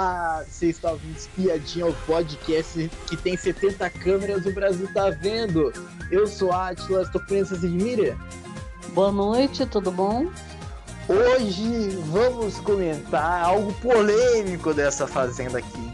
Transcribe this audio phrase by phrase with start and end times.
[0.00, 5.70] Olá, você está ouvindo Espiadinha, o podcast que tem 70 câmeras o Brasil tá vendo.
[6.10, 8.16] Eu sou Atlas, estou conhecendo essa Miriam.
[8.94, 10.24] Boa noite, tudo bom?
[11.06, 15.92] Hoje vamos comentar algo polêmico dessa fazenda aqui.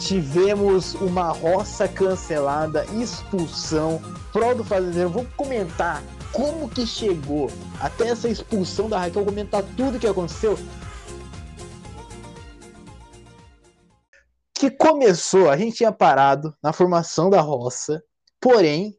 [0.00, 4.00] Tivemos uma roça cancelada, expulsão,
[4.32, 5.10] pró do fazendeiro.
[5.10, 6.02] Vamos comentar
[6.32, 10.58] como que chegou até essa expulsão da Raquel, comentar tudo que aconteceu
[14.58, 18.02] que começou, a gente tinha parado na formação da roça,
[18.40, 18.98] porém,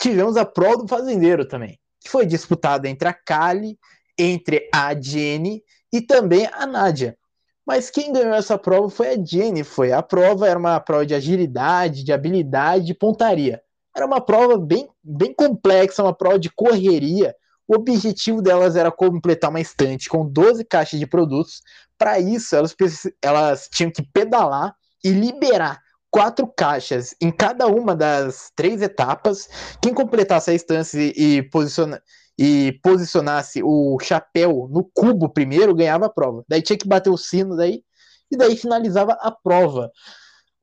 [0.00, 3.76] tivemos a prova do fazendeiro também, que foi disputada entre a Kali,
[4.16, 7.18] entre a Jenny e também a Nádia.
[7.66, 9.92] Mas quem ganhou essa prova foi a Jenny, foi.
[9.92, 13.60] A prova era uma prova de agilidade, de habilidade, de pontaria.
[13.94, 17.34] Era uma prova bem, bem complexa, uma prova de correria.
[17.66, 21.62] O objetivo delas era completar uma estante com 12 caixas de produtos.
[21.98, 22.76] Para isso, elas,
[23.20, 29.48] elas tinham que pedalar e liberar quatro caixas em cada uma das três etapas.
[29.80, 32.02] Quem completasse a instância e, posiciona,
[32.38, 36.44] e posicionasse o chapéu no cubo primeiro ganhava a prova.
[36.48, 37.82] Daí tinha que bater o sino daí
[38.30, 39.90] e daí finalizava a prova.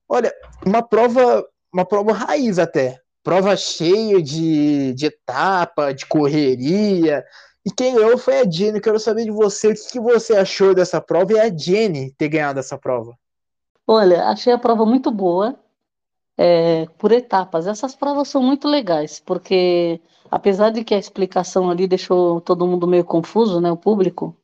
[0.09, 0.33] Olha,
[0.65, 2.99] uma prova, uma prova raiz até.
[3.23, 7.25] Prova cheia de, de etapa, de correria.
[7.65, 8.79] E quem ganhou foi a Jenny.
[8.79, 12.59] Quero saber de você o que, você achou dessa prova e a Jenny ter ganhado
[12.59, 13.17] essa prova.
[13.87, 15.57] Olha, achei a prova muito boa,
[16.37, 17.67] é, por etapas.
[17.67, 22.87] Essas provas são muito legais, porque apesar de que a explicação ali deixou todo mundo
[22.87, 24.35] meio confuso, né, o público,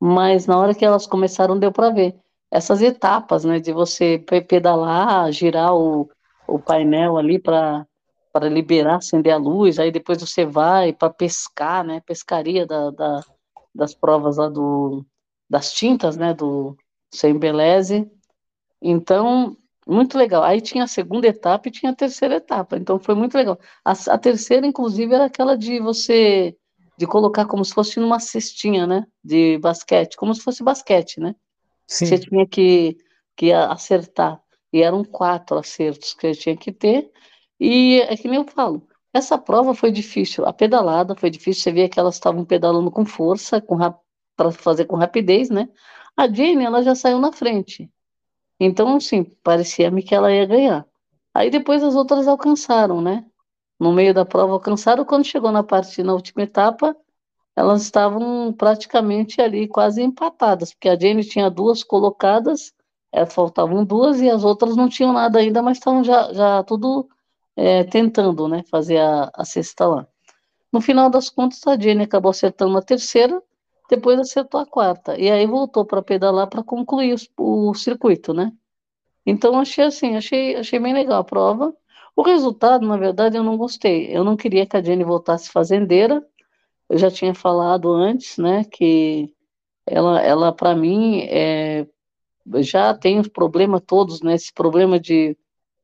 [0.00, 2.16] mas na hora que elas começaram deu para ver
[2.50, 6.10] essas etapas, né, de você pedalar, girar o,
[6.48, 7.86] o painel ali para
[8.32, 13.24] para liberar, acender a luz, aí depois você vai para pescar, né, pescaria da, da,
[13.74, 15.04] das provas lá do,
[15.50, 16.76] das tintas, né, do
[17.12, 18.08] Sem Beleze,
[18.80, 20.42] então, muito legal.
[20.42, 22.76] Aí tinha a segunda etapa e tinha a terceira etapa.
[22.76, 23.58] Então foi muito legal.
[23.84, 26.56] A, a, terceira, inclusive, era aquela de você
[26.96, 29.06] de colocar como se fosse numa cestinha, né?
[29.22, 31.34] De basquete, como se fosse basquete, né?
[31.86, 32.06] Sim.
[32.06, 32.96] Você tinha que,
[33.36, 34.40] que acertar.
[34.72, 37.10] E eram quatro acertos que eu tinha que ter.
[37.58, 38.86] E é que nem eu falo.
[39.14, 40.44] Essa prova foi difícil.
[40.44, 41.62] A pedalada foi difícil.
[41.62, 43.76] Você via que elas estavam pedalando com força, com
[44.36, 45.68] para fazer com rapidez, né?
[46.16, 47.90] A Jane, ela já saiu na frente.
[48.60, 50.86] Então, assim, parecia-me que ela ia ganhar.
[51.34, 53.24] Aí depois as outras alcançaram, né?
[53.78, 56.96] No meio da prova alcançaram, quando chegou na parte, na última etapa,
[57.56, 62.72] elas estavam praticamente ali quase empatadas, porque a Jane tinha duas colocadas,
[63.12, 67.08] é, faltavam duas e as outras não tinham nada ainda, mas estavam já, já tudo
[67.56, 70.06] é, tentando, né, fazer a, a cesta lá.
[70.72, 73.42] No final das contas, a Jane acabou acertando a terceira,
[73.88, 75.18] depois acertou a quarta.
[75.18, 78.52] E aí voltou para pedalar para concluir o, o, circuito, né?
[79.24, 81.74] Então achei assim, achei, achei bem legal a prova.
[82.14, 84.14] O resultado, na verdade, eu não gostei.
[84.14, 86.24] Eu não queria que a Jenny voltasse fazendeira.
[86.88, 89.32] Eu já tinha falado antes, né, que
[89.86, 91.86] ela, ela para mim, é,
[92.60, 94.34] já tem os problemas todos, né?
[94.34, 95.36] Esse problema de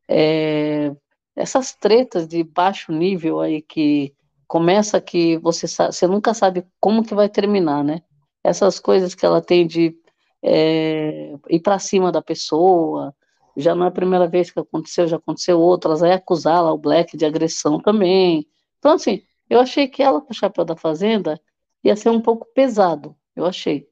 [0.09, 0.95] é,
[1.37, 4.15] essas tretas de baixo nível aí que
[4.47, 8.03] começa que você, você nunca sabe como que vai terminar, né?
[8.43, 9.97] Essas coisas que ela tem de
[10.43, 13.15] é, ir para cima da pessoa,
[13.57, 16.79] já não é a primeira vez que aconteceu, já aconteceu outras, aí acusar lá o
[16.79, 18.47] Black de agressão também.
[18.79, 21.41] Então, assim, eu achei que ela com o chapéu da fazenda
[21.83, 23.89] ia ser um pouco pesado, eu achei.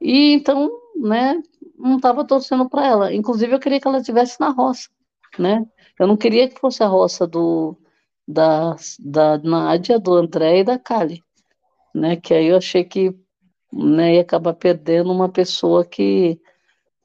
[0.00, 1.40] E então, né,
[1.76, 3.14] não estava torcendo para ela.
[3.14, 4.88] Inclusive, eu queria que ela estivesse na roça,
[5.38, 5.64] né?
[5.98, 7.76] Eu não queria que fosse a roça do,
[8.28, 11.24] da, da Nádia, do André e da Kali,
[11.94, 12.16] né?
[12.16, 13.14] Que aí eu achei que
[13.72, 16.38] né, ia acabar perdendo uma pessoa que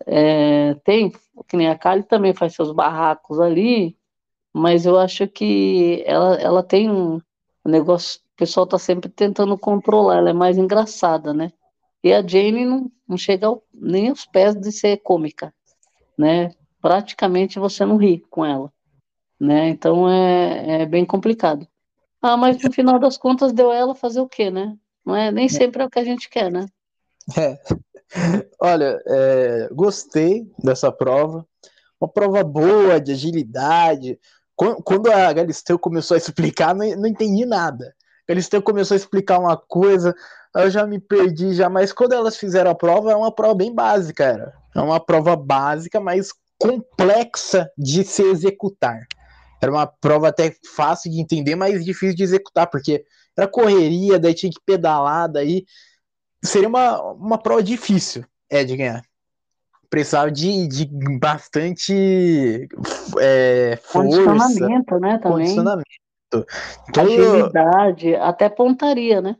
[0.05, 1.11] é, tem,
[1.47, 3.97] que nem a Kali também faz seus barracos ali,
[4.53, 7.21] mas eu acho que ela, ela tem um
[7.65, 11.51] negócio, o pessoal tá sempre tentando controlar, ela é mais engraçada, né?
[12.03, 15.53] E a Jane não, não chega ao, nem aos pés de ser cômica,
[16.17, 16.51] né?
[16.81, 18.73] Praticamente você não ri com ela
[19.39, 19.69] né?
[19.69, 21.67] Então é, é bem complicado.
[22.21, 24.75] Ah, mas no final das contas deu ela fazer o quê, né?
[25.05, 25.49] Não é nem é.
[25.49, 26.65] sempre é o que a gente quer, né?
[27.37, 27.57] É.
[28.61, 31.45] Olha, é, gostei dessa prova.
[31.99, 34.19] Uma prova boa de agilidade.
[34.55, 37.93] Quando a Galisteu começou a explicar, não, não entendi nada.
[38.27, 40.15] A Galisteu começou a explicar uma coisa,
[40.55, 43.73] eu já me perdi já, mas quando elas fizeram a prova, é uma prova bem
[43.73, 44.53] básica, era.
[44.75, 49.05] É uma prova básica, mas complexa de se executar.
[49.63, 53.05] Era uma prova até fácil de entender, mas difícil de executar, porque
[53.37, 55.65] era correria, daí tinha que pedalar, daí
[56.43, 59.01] seria uma, uma prova difícil, é, de ganhar.
[59.89, 60.85] precisava de, de
[61.17, 62.67] bastante
[63.19, 65.45] é, força, condicionamento, né, também.
[65.45, 65.89] condicionamento.
[66.29, 66.45] Todo,
[66.97, 69.37] Agilidade, até pontaria, né?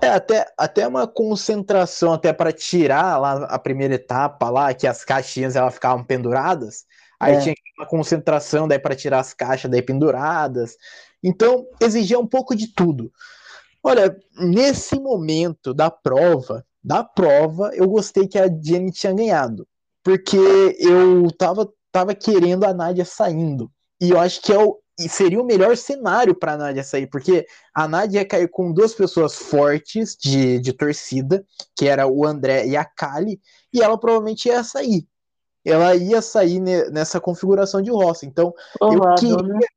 [0.00, 5.04] É, até, até uma concentração, até para tirar lá a primeira etapa lá, que as
[5.04, 6.84] caixinhas elas ficavam penduradas,
[7.18, 7.40] aí É.
[7.40, 10.76] tinha uma concentração daí para tirar as caixas daí penduradas.
[11.22, 13.12] Então, exigia um pouco de tudo.
[13.82, 19.66] Olha, nesse momento da prova, da prova, eu gostei que a Jenny tinha ganhado,
[20.02, 20.36] porque
[20.78, 23.70] eu tava, tava querendo a Nádia saindo.
[24.00, 24.78] E eu acho que é o,
[25.08, 28.94] seria o melhor cenário para a Nádia sair, porque a Nádia ia cair com duas
[28.94, 31.44] pessoas fortes de, de torcida,
[31.76, 33.40] que era o André e a Kali,
[33.72, 35.06] e ela provavelmente ia sair.
[35.70, 38.24] Ela ia sair ne- nessa configuração de roça.
[38.26, 39.68] Então, eu Provável, queria.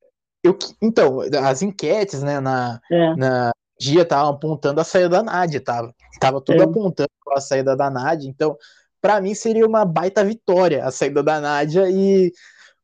[0.44, 3.16] Eu, que- então, as enquetes, né, na, É.
[3.16, 6.66] na dia estavam apontando a saída da Nádia, tava, tava tudo É.
[6.66, 8.56] apontando a saída da Nádia, então
[9.02, 12.32] para mim seria uma baita vitória a saída da Nádia e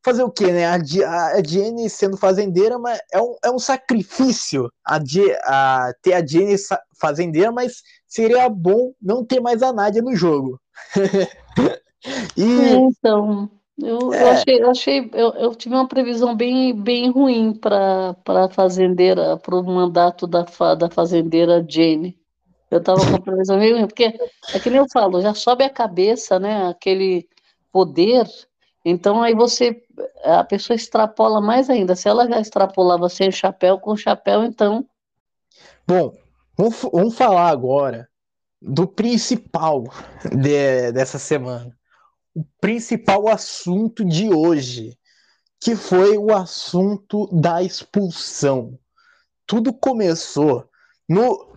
[0.03, 0.65] fazer o quê, né?
[0.65, 4.97] A, Di- a Jenny sendo fazendeira, mas é um, é um sacrifício a,
[5.43, 6.55] a ter a Jenny
[6.99, 10.59] fazendeira, mas seria bom não ter mais a Nádia no jogo.
[12.37, 13.49] E então,
[13.81, 14.31] eu, eu É.
[14.31, 19.55] achei, eu achei, eu, eu tive uma previsão bem, bem ruim para a fazendeira, para
[19.55, 20.43] o mandato da,
[20.75, 22.17] da fazendeira Jane.
[22.69, 24.05] Eu estava com a previsão meio ruim, porque
[24.53, 26.67] é que nem eu falo, já sobe a cabeça, né?
[26.67, 27.27] Aquele
[27.71, 28.25] poder,
[28.83, 29.83] então aí você,
[30.23, 31.95] a pessoa extrapola mais ainda.
[31.95, 34.85] Se ela já extrapolava sem chapéu, com chapéu, então,
[35.87, 36.13] Bom,
[36.57, 38.09] vamos, vamos falar agora
[38.61, 39.83] do principal
[40.31, 41.76] de- dessa semana.
[42.37, 44.95] O principal assunto de hoje,
[45.59, 48.77] que foi o assunto da expulsão.
[49.47, 50.69] Tudo começou
[51.09, 51.51] no.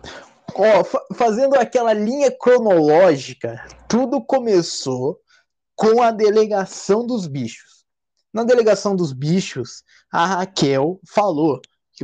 [0.55, 5.21] Ó, fa- fazendo aquela linha cronológica, tudo começou
[5.75, 7.85] com a delegação dos bichos.
[8.33, 11.61] Na delegação dos bichos, a Raquel falou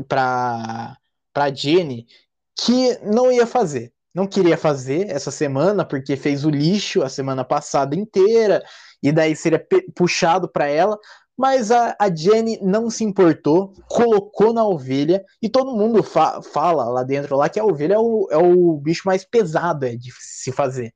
[0.08, 0.96] para
[1.34, 2.06] para Jenny
[2.56, 3.92] que não ia fazer.
[4.18, 8.64] Não queria fazer essa semana porque fez o lixo a semana passada inteira
[9.04, 10.98] e daí seria puxado para ela.
[11.38, 16.86] Mas a, a Jenny não se importou, colocou na ovelha e todo mundo fa- fala
[16.86, 20.10] lá dentro lá que a ovelha é o, é o bicho mais pesado é, de
[20.20, 20.92] se fazer.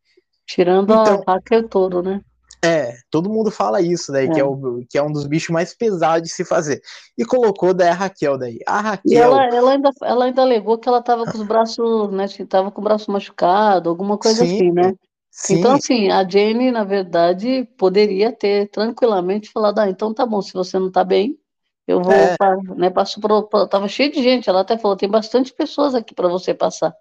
[0.47, 2.21] tirando Então- a vaca e o touro, né?
[2.63, 4.34] É, todo mundo fala isso daí, É.
[4.34, 6.81] que, é o, que é um dos bichos mais pesados de se fazer.
[7.18, 8.60] E colocou daí a Raquel daí.
[8.68, 9.18] A E Raquel.
[9.18, 12.25] ela, ela ainda, ela ainda alegou que ela estava com os braços, né?
[12.25, 14.94] Estava com o braço machucado, alguma coisa Sim, assim, né?
[15.31, 20.42] Sim, Então, assim, a Jane, na verdade, poderia ter tranquilamente falado, ah, então tá bom,
[20.42, 21.38] se você não tá bem,
[21.88, 22.36] eu vou, É.
[22.38, 25.96] pa- né, passo pro, pro- tava cheio de gente, ela até falou, tem bastante pessoas
[25.96, 26.96] aqui para você passar,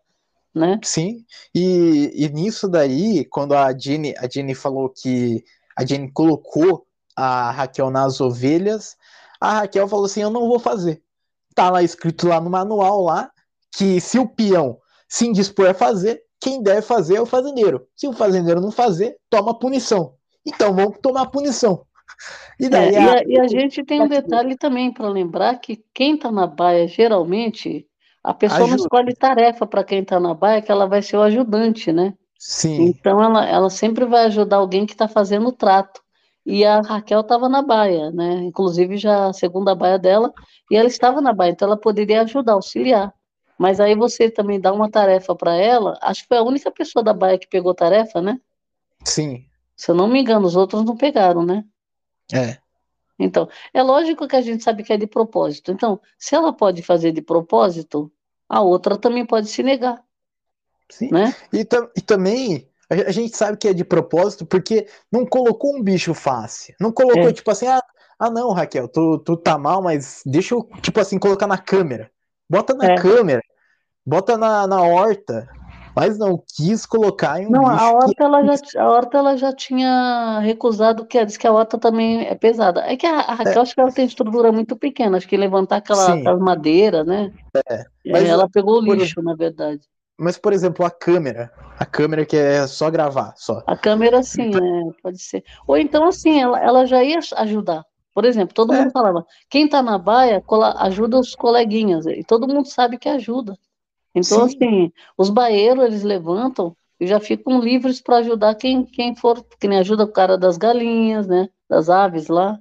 [0.54, 0.78] né?
[0.82, 1.24] sim.
[1.54, 5.44] E, e nisso daí, quando a Jenny, a Jenny falou que
[5.76, 6.86] a Jenny colocou
[7.16, 8.96] a Raquel nas ovelhas,
[9.40, 11.02] a Raquel falou assim: Eu não vou fazer.
[11.54, 13.30] Tá lá escrito lá no manual lá
[13.76, 17.86] que se o peão se indispor a fazer, quem deve fazer é o fazendeiro.
[17.96, 20.14] Se o fazendeiro não fazer, toma punição.
[20.46, 21.84] Então vamos tomar punição.
[22.58, 25.58] E É, daí e, a- a, e a gente tem um detalhe também para lembrar
[25.58, 27.86] que quem está na baia, geralmente,
[28.22, 28.76] a pessoa não Ajuda.
[28.76, 32.14] escolhe tarefa para quem está na baia, que ela vai ser o ajudante, né?
[32.38, 36.02] Sim, Então ela, ela sempre vai ajudar alguém que está fazendo o trato.
[36.46, 38.34] E a Raquel estava na baia, né?
[38.44, 40.32] Inclusive já a segunda baia dela,
[40.70, 43.14] e ela estava na baia, então ela poderia ajudar, auxiliar.
[43.58, 47.02] Mas aí você também dá uma tarefa para ela, acho que foi a única pessoa
[47.04, 48.40] da baia que pegou tarefa, né?
[49.04, 51.64] sim, Se eu não me engano, os outros não pegaram, né?
[52.32, 52.60] é.
[53.24, 55.70] Então, é lógico que a gente sabe que é de propósito.
[55.70, 58.10] Então, se ela pode fazer de propósito,
[58.48, 60.02] a outra também pode se negar,
[60.90, 61.10] Sim.
[61.12, 61.34] né?
[61.52, 61.60] E,
[61.96, 66.12] e também a a gente sabe que é de propósito porque não colocou um bicho
[66.12, 66.74] fácil.
[66.80, 67.32] Não colocou, É.
[67.32, 67.80] tipo assim, ah,
[68.18, 72.10] ah não, Raquel, tu, tu tá mal, mas deixa eu, tipo assim, colocar na câmera.
[72.48, 72.94] Bota na É.
[72.96, 73.40] câmera,
[74.04, 75.48] bota na, na horta.
[75.94, 79.36] Mas não quis colocar em um Não, a que horta ela já, a horta ela
[79.36, 82.80] já tinha recusado, que diz que a horta também é pesada.
[82.82, 85.76] É que a, a Raquel, acho que ela tem estrutura muito pequena, acho que levantar
[85.76, 87.32] aquela, madeiras, né?
[87.68, 87.74] É,
[88.06, 89.80] É, mas, ela pegou o por- lixo, na verdade.
[90.18, 91.50] Mas, por exemplo, a câmera.
[91.78, 93.62] A câmera que é só gravar, só.
[93.66, 94.92] A câmera, sim, né?
[95.02, 95.42] Pode ser.
[95.66, 97.84] Ou então, assim, ela, ela já ia ajudar.
[98.12, 98.78] Por exemplo, todo É.
[98.78, 100.42] mundo falava, quem tá na baia,
[100.78, 102.04] ajuda os coleguinhas.
[102.06, 103.56] E todo mundo sabe que ajuda.
[104.14, 104.56] Então, Sim.
[104.56, 109.68] assim, os baieiros, eles levantam e já ficam livres para ajudar quem, quem for, que
[109.68, 111.48] nem ajuda o cara das galinhas, né?
[111.68, 112.58] Das aves lá.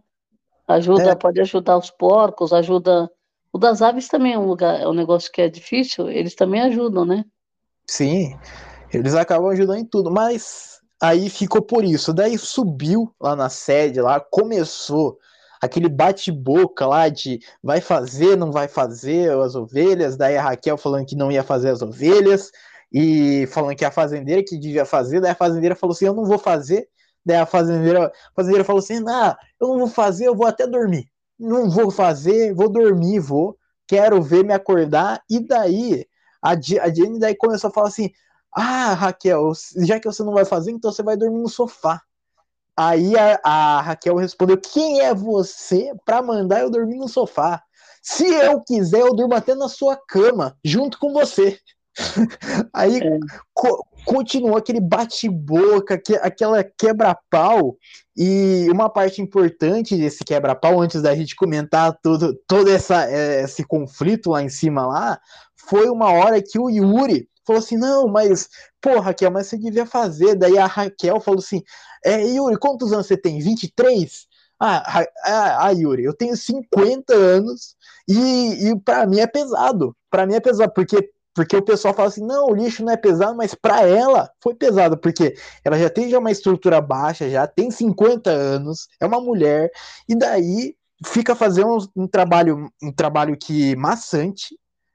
[0.68, 1.16] Ajuda, É.
[1.16, 3.12] pode ajudar os porcos, ajuda.
[3.52, 6.62] O das aves também é um lugar, é um negócio que é difícil, eles também
[6.62, 7.26] ajudam, né?
[7.88, 8.38] Sim,
[8.94, 12.14] eles acabam ajudando em tudo, mas Aí ficou por isso.
[12.14, 15.18] Daí subiu lá na sede, lá começou
[15.62, 20.16] aquele bate-boca lá de vai fazer, não vai fazer as ovelhas.
[20.18, 22.52] Daí a Raquel falando que não ia fazer as ovelhas
[22.92, 25.22] e falando que a fazendeira que devia fazer.
[25.22, 26.88] Daí a fazendeira falou assim: Eu não vou fazer.
[27.26, 30.66] Daí a fazendeira, a fazendeira falou assim: Não, eu não vou fazer, eu vou até
[30.68, 31.06] dormir.
[31.38, 33.58] Não vou fazer, vou dormir, vou.
[33.88, 35.22] Quero ver me acordar.
[35.30, 36.06] E daí
[36.42, 38.10] a, a Jenny daí começou a falar assim:
[38.54, 42.02] Ah, Raquel, já que você não vai fazer, então você vai dormir no sofá.
[42.82, 47.62] Aí a, a Raquel respondeu: Quem é você para mandar eu dormir no sofá?
[48.02, 51.60] Se eu quiser, eu durmo até na sua cama, junto com você.
[52.74, 53.20] Aí é.
[53.54, 57.76] co continuou aquele bate-boca, que, aquela quebra-pau.
[58.16, 63.62] E uma parte importante desse quebra-pau, antes da gente comentar todo, todo essa, é, esse
[63.66, 65.20] conflito lá em cima lá,
[65.68, 69.86] foi uma hora que o Yuri falou assim: não, mas, pô, Raquel, mas você devia
[69.86, 70.36] fazer.
[70.36, 71.64] Daí a Raquel falou assim:
[72.06, 73.40] é, Yuri, quantos anos você tem?
[73.40, 74.28] 23?
[74.60, 77.76] Ah, ah, ah Yuri, eu tenho 50 anos
[78.08, 79.96] e, e para mim é pesado.
[80.10, 82.98] Para mim é pesado, porque porque o pessoal fala assim, não, o lixo não é
[82.98, 87.48] pesado, mas para ela foi pesado, porque ela já tem já uma estrutura baixa, já
[87.48, 89.72] tem 50 anos, é uma mulher,
[90.10, 90.76] e daí
[91.06, 94.54] fica fazendo um, um trabalho, um trabalho que maçante,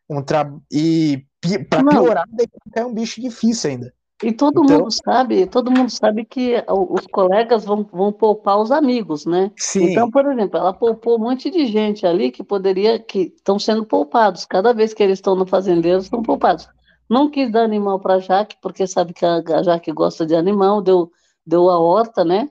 [0.08, 0.52] um tra...
[0.70, 1.25] e
[1.68, 2.26] para piorar,
[2.75, 3.94] é um bicho difícil ainda.
[4.23, 4.78] E todo então...
[4.78, 9.50] mundo sabe, todo mundo sabe que os colegas vão, vão poupar os amigos, né?
[9.56, 9.90] Sim.
[9.90, 13.84] Então, por exemplo, ela poupou um monte de gente ali que poderia, que estão sendo
[13.84, 14.46] poupados.
[14.46, 16.68] Cada vez que eles estão no fazendeiro, estão poupados.
[17.11, 20.34] Não quis dar animal para a Jaque, porque sabe que a, a Jaque gosta de
[20.34, 21.11] animal, deu,
[21.44, 22.49] deu a horta, né?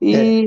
[0.00, 0.46] E é.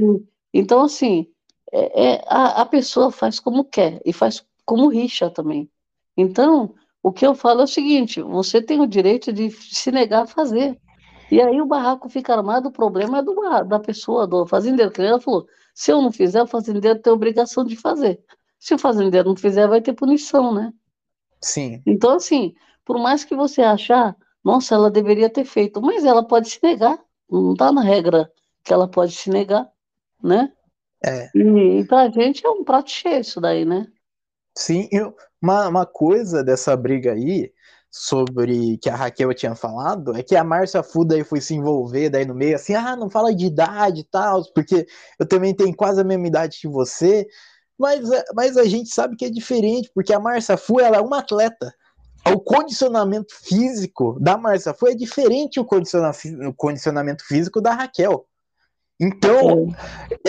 [0.53, 1.27] então, assim,
[1.71, 5.69] é, é, a, a pessoa faz como quer e faz como rixa também.
[6.15, 10.23] Então, o que eu falo é o seguinte: você tem o direito de se negar
[10.23, 10.79] a fazer.
[11.31, 13.33] E aí o barraco fica armado, o problema é do,
[13.65, 14.91] da pessoa, do fazendeiro.
[14.91, 18.19] Que ela falou: se eu não fizer, o fazendeiro tem a obrigação de fazer.
[18.59, 20.71] Se o fazendeiro não fizer, vai ter punição, né?
[21.41, 21.81] Sim.
[21.85, 22.53] Então, assim,
[22.85, 26.99] por mais que você achar, nossa, ela deveria ter feito, mas ela pode se negar.
[27.29, 28.31] Não está na regra
[28.63, 29.67] que ela pode se negar,
[30.21, 30.51] né?
[31.03, 31.29] É.
[31.33, 33.87] E, e pra gente é um prato cheio isso daí, né?
[34.57, 34.89] Sim,
[35.41, 37.51] uma, uma coisa dessa briga aí,
[37.91, 42.09] sobre que a Raquel tinha falado, é que a Márcia Fuda aí foi se envolver
[42.09, 44.87] daí no meio, assim, ah, não fala de idade e tal, porque
[45.19, 47.27] eu também tenho quase a mesma idade que você,
[47.77, 51.19] mas, mas a gente sabe que é diferente, porque a Márcia Fu, ela é uma
[51.19, 51.73] atleta,
[52.25, 55.65] o condicionamento físico da Márcia Fu é diferente o
[56.55, 58.25] condicionamento físico da Raquel.
[58.99, 59.67] Então,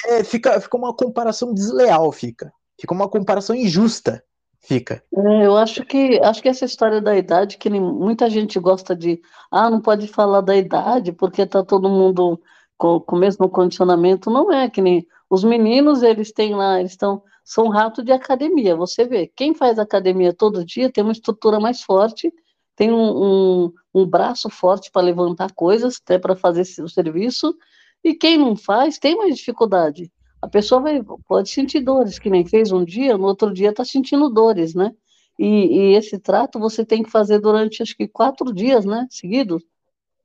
[0.07, 2.51] é, fica, fica uma comparação desleal, fica.
[2.83, 4.25] Fica uma comparação injusta.
[4.59, 5.05] Fica.
[5.17, 9.23] É, eu acho que acho que essa história da idade, que muita gente gosta de,
[9.53, 12.41] ah, não pode falar da idade porque tá todo mundo
[12.77, 16.91] com, com o mesmo condicionamento, não é que nem os meninos, eles têm lá, eles
[16.91, 18.75] estão são rato de academia.
[18.75, 22.33] Você vê, quem faz academia todo dia tem uma estrutura mais forte,
[22.75, 27.55] tem um, um, um braço forte para levantar coisas, até para fazer o serviço,
[28.03, 30.11] e quem não faz tem mais dificuldade
[30.43, 33.85] a pessoa vai, pode sentir dores, que nem fez um dia, no outro dia está
[33.85, 34.93] sentindo dores, né?
[35.39, 39.07] E, e, esse trato você tem que fazer durante acho que quatro dias, né?
[39.09, 39.63] Seguidos.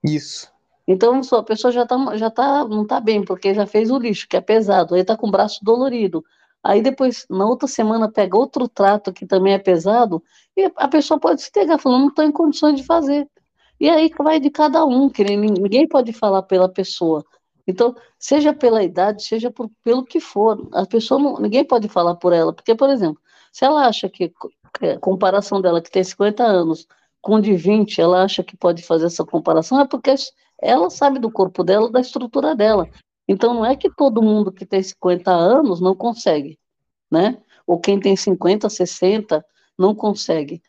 [0.04, 0.52] Isso.
[0.88, 4.28] Então a pessoa já, tá, já tá, não está bem, porque já fez o lixo,
[4.28, 6.26] que é pesado, aí está com o braço dolorido.
[6.64, 10.24] Aí depois, na outra semana, pega outro trato que também é pesado,
[10.56, 13.30] e a pessoa pode se pegar, falando, não estou em condições de fazer.
[13.80, 17.24] E aí vai de cada um, que ninguém pode falar pela pessoa.
[17.68, 22.16] Então, seja pela idade, seja por, pelo que for, a pessoa não, ninguém pode falar
[22.16, 23.22] por ela, porque, por exemplo,
[23.52, 24.32] se ela acha que,
[24.82, 26.88] a comparação dela, que tem 50 anos,
[27.22, 30.16] com de 20, ela acha que pode fazer essa comparação, é porque
[30.62, 32.88] ela sabe do corpo dela, da estrutura dela.
[33.28, 36.58] Então, não é que todo mundo que tem 50 anos não consegue,
[37.12, 37.38] né?
[37.66, 39.46] Ou quem tem 50, 60
[39.78, 40.62] não consegue.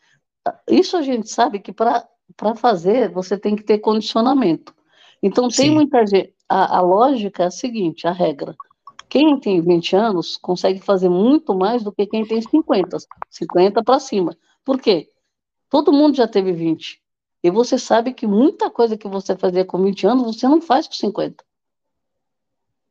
[0.67, 2.05] Isso a gente sabe que para
[2.57, 4.75] fazer você tem que ter condicionamento.
[5.23, 5.71] Então, tem Sim.
[5.71, 8.55] muita gente a, a lógica é a seguinte, a regra.
[9.07, 12.97] Quem tem 20 anos consegue fazer muito mais do que quem tem 50,
[13.29, 14.35] 50 para cima.
[14.65, 15.09] Por quê?
[15.69, 17.01] Todo mundo já teve 20.
[17.43, 20.87] E você sabe que muita coisa que você fazia com 20 anos, você não faz
[20.87, 21.43] com 50.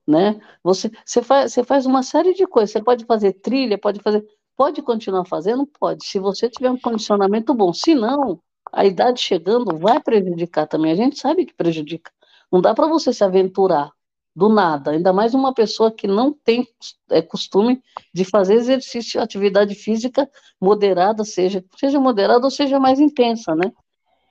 [0.07, 0.41] Né?
[0.63, 2.71] Você, você, faz, você faz uma série de coisas.
[2.71, 4.27] Você pode fazer trilha, pode fazer.
[4.57, 5.67] Pode continuar fazendo?
[5.67, 6.05] Pode.
[6.05, 7.73] Se você tiver um condicionamento bom.
[7.73, 8.41] Se não,
[8.73, 10.93] a idade chegando vai prejudicar também.
[10.93, 12.11] A gente sabe que prejudica.
[12.51, 13.93] Não dá para você se aventurar
[14.35, 16.67] do nada, ainda mais uma pessoa que não tem
[17.11, 17.83] é, costume
[18.15, 23.73] de fazer exercício, atividade física moderada, seja, seja moderada ou seja mais intensa, né?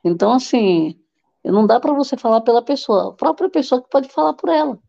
[0.04, 0.98] Então, assim,
[1.44, 4.80] Não dá para você falar pela pessoa, a própria pessoa que pode falar por ela.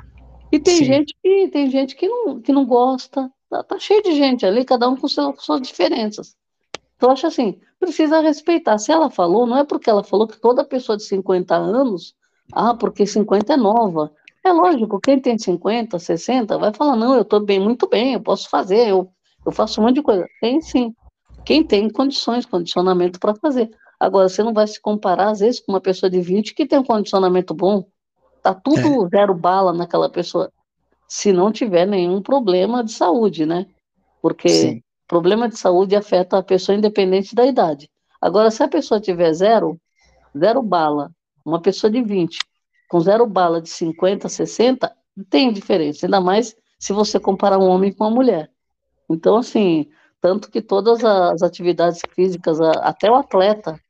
[0.50, 0.84] E tem Sim.
[0.84, 3.30] gente que tem gente que não, que não gosta.
[3.48, 6.36] Tá, tá cheio de gente ali, cada um com, seu, com suas diferenças.
[6.96, 8.78] Então, eu acho assim, precisa respeitar.
[8.78, 12.14] Se ela falou, não é porque ela falou que toda pessoa de 50 anos,
[12.52, 14.12] ah, porque 50 é nova.
[14.44, 18.20] É lógico, quem tem 50, 60, vai falar, não, eu estou bem, muito bem, eu
[18.20, 19.10] posso fazer, eu,
[19.44, 20.26] eu faço um monte de coisa.
[20.40, 20.94] Tem sim.
[21.44, 23.70] Quem tem condições, condicionamento para fazer.
[23.98, 26.78] Agora, você não vai se comparar, às vezes, com uma pessoa de 20 que tem
[26.78, 27.84] um condicionamento bom.
[28.42, 29.08] Tá tudo é.
[29.08, 30.52] zero bala naquela pessoa.
[31.08, 33.66] Se não tiver nenhum problema de saúde, né?
[34.22, 34.82] Porque Sim.
[35.06, 37.90] problema de saúde afeta a pessoa independente da idade.
[38.20, 39.80] Agora, se a pessoa tiver zero,
[40.36, 41.10] zero bala,
[41.44, 42.38] uma pessoa de 20,
[42.88, 44.94] com zero bala de 50, 60,
[45.28, 46.06] tem diferença.
[46.06, 48.50] Ainda mais se você comparar um homem com uma mulher.
[49.10, 49.88] Então, assim,
[50.20, 53.80] tanto que todas as atividades físicas, até o atleta,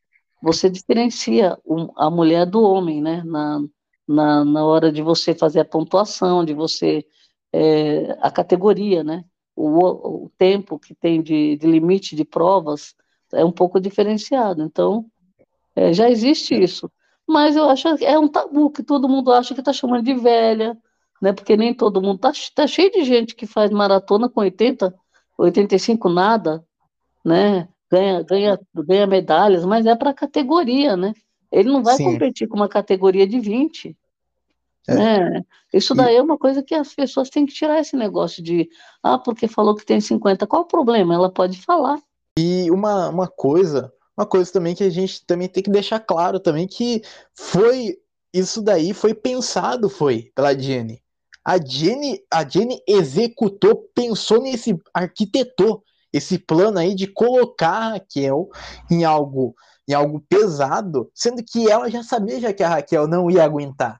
[0.43, 1.59] você diferencia
[1.97, 3.23] a mulher do homem, né?
[3.25, 3.61] Na,
[4.07, 7.05] na, na hora de você fazer a pontuação, de você.
[7.53, 9.25] É, a categoria, né?
[9.57, 12.95] O, o tempo que tem de, de, limite de provas
[13.33, 14.63] é um pouco diferenciado.
[14.63, 15.07] Então,
[15.75, 16.91] é, já existe isso.
[17.29, 20.15] Mas eu acho que é um tabu que todo mundo acha que está chamando de
[20.15, 20.77] velha,
[21.21, 21.33] né?
[21.33, 22.17] Porque nem todo mundo.
[22.17, 22.33] Está
[22.63, 24.95] tá cheio de gente que faz maratona com 80,
[25.37, 26.65] 85 nada,
[27.25, 27.69] né?
[27.91, 31.13] Ganha, ganha, ganha medalhas, mas é para categoria, né?
[31.53, 32.05] Ele não vai Sim.
[32.05, 33.97] competir com uma categoria de 20.
[34.89, 34.95] É.
[34.95, 35.45] Né?
[35.73, 36.17] Isso daí e...
[36.19, 38.69] é uma coisa que as pessoas têm que tirar esse negócio de,
[39.03, 40.47] ah, porque falou que tem 50.
[40.47, 41.15] Qual o problema?
[41.15, 41.99] Ela pode falar.
[42.39, 46.41] E uma, uma coisa, uma coisa também que a gente também tem que deixar claro
[46.41, 47.03] também que
[47.37, 47.97] foi
[48.35, 51.01] isso daí foi pensado foi pela Jenny.
[51.45, 55.83] A Jenny, a Jenny executou, pensou nesse, arquitetou
[56.13, 58.49] esse plano aí de colocar a Raquel
[58.91, 59.55] em algo
[59.89, 63.99] em algo pesado, sendo que ela já sabia já que a Raquel não ia aguentar.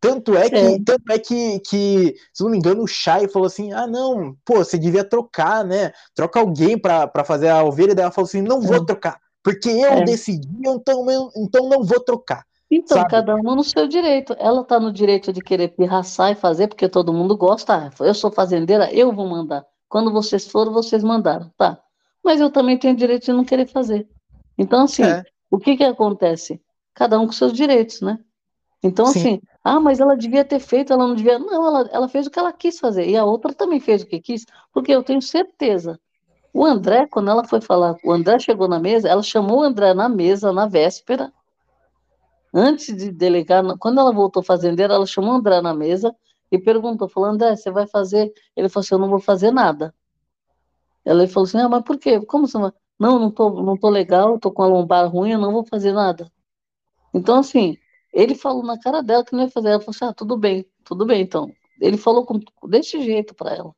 [0.00, 0.78] Tanto é que, é.
[0.84, 4.56] Tanto é que, que, se não me engano, o Chay falou assim: ah, não, pô,
[4.56, 5.92] você devia trocar, né?
[6.14, 7.94] Troca alguém para fazer a ovelha.
[7.94, 8.84] Daí ela falou assim: não vou é.
[8.84, 10.04] trocar, porque eu é.
[10.04, 11.04] decidi, então,
[11.36, 12.44] então não vou trocar.
[12.70, 13.10] Então, sabe?
[13.10, 14.34] cada um no seu direito.
[14.38, 17.74] Ela tá no direito de querer pirraçar e fazer, porque todo mundo gosta.
[17.74, 19.64] Ah, eu sou fazendeira, eu vou mandar.
[19.88, 21.50] Quando vocês foram, vocês mandaram.
[21.56, 21.80] Tá.
[22.22, 24.08] Mas eu também tenho direito de não querer fazer.
[24.56, 25.24] Então, assim, é.
[25.50, 26.62] o que que acontece?
[26.94, 28.20] Cada um com seus direitos, né?
[28.82, 29.18] Então, Sim.
[29.18, 31.38] assim, ah, mas ela devia ter feito, ela não devia.
[31.38, 33.08] Não, ela, ela fez o que ela quis fazer.
[33.08, 35.98] E a outra também fez o que quis, porque eu tenho certeza.
[36.52, 39.94] O André, quando ela foi falar, o André chegou na mesa, ela chamou o André
[39.94, 41.32] na mesa, na véspera,
[42.52, 46.14] antes de delegar, quando ela voltou fazendeira, ela chamou o André na mesa
[46.50, 48.32] e perguntou, falou, André, você vai fazer?
[48.56, 49.94] Ele falou assim, eu não vou fazer nada.
[51.04, 52.20] Ela falou assim, ah, mas por quê?
[52.26, 52.72] Como você vai?
[52.98, 55.92] Não, não tô, não tô legal, tô com a lombar ruim, eu não vou fazer
[55.92, 56.30] nada.
[57.14, 57.78] Então, assim,
[58.12, 59.70] ele falou na cara dela que não ia fazer.
[59.70, 61.50] Ela falou assim, ah, tudo bem, tudo bem, então.
[61.80, 63.74] Ele falou com, desse jeito para ela.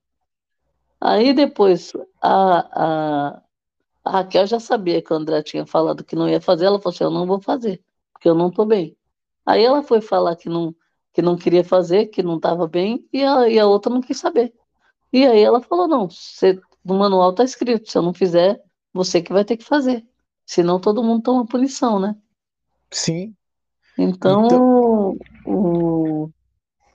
[1.05, 3.43] Aí depois, a, a,
[4.05, 6.95] a, Raquel já sabia que o André tinha falado que não ia fazer, ela falou
[6.95, 8.97] assim, eu não vou fazer, porque eu não tô bem.
[9.45, 10.73] Aí ela foi falar que não,
[11.13, 14.17] que não queria fazer, que não estava bem, e a, e a outra não quis
[14.17, 14.55] saber.
[15.13, 18.63] E aí ela falou, não, você, no manual está escrito, se eu não fizer,
[18.95, 20.07] você que vai ter que fazer.
[20.47, 22.15] Senão todo mundo toma punição, né?
[22.93, 23.35] Sim.
[23.99, 25.19] Então, então...
[25.47, 26.31] O...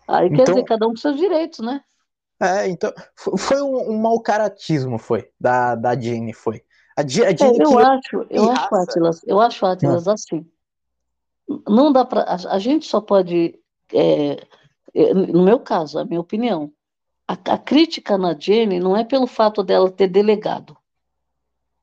[0.08, 0.56] aí quer então...
[0.56, 1.84] dizer, cada um com seus direitos, né?
[2.40, 6.64] É, então, foi um, um mau caratismo, foi, da, da Jane, foi.
[6.96, 10.46] A, a Jane é, eu, acho, eu acho, Atlas, eu acho, Atlas, assim,
[11.68, 13.60] não dá para, a, a, gente só pode,
[13.94, 14.46] é,
[14.94, 16.72] é, no meu caso, a minha opinião,
[17.28, 20.78] a, a crítica na Jane não é pelo fato dela ter delegado,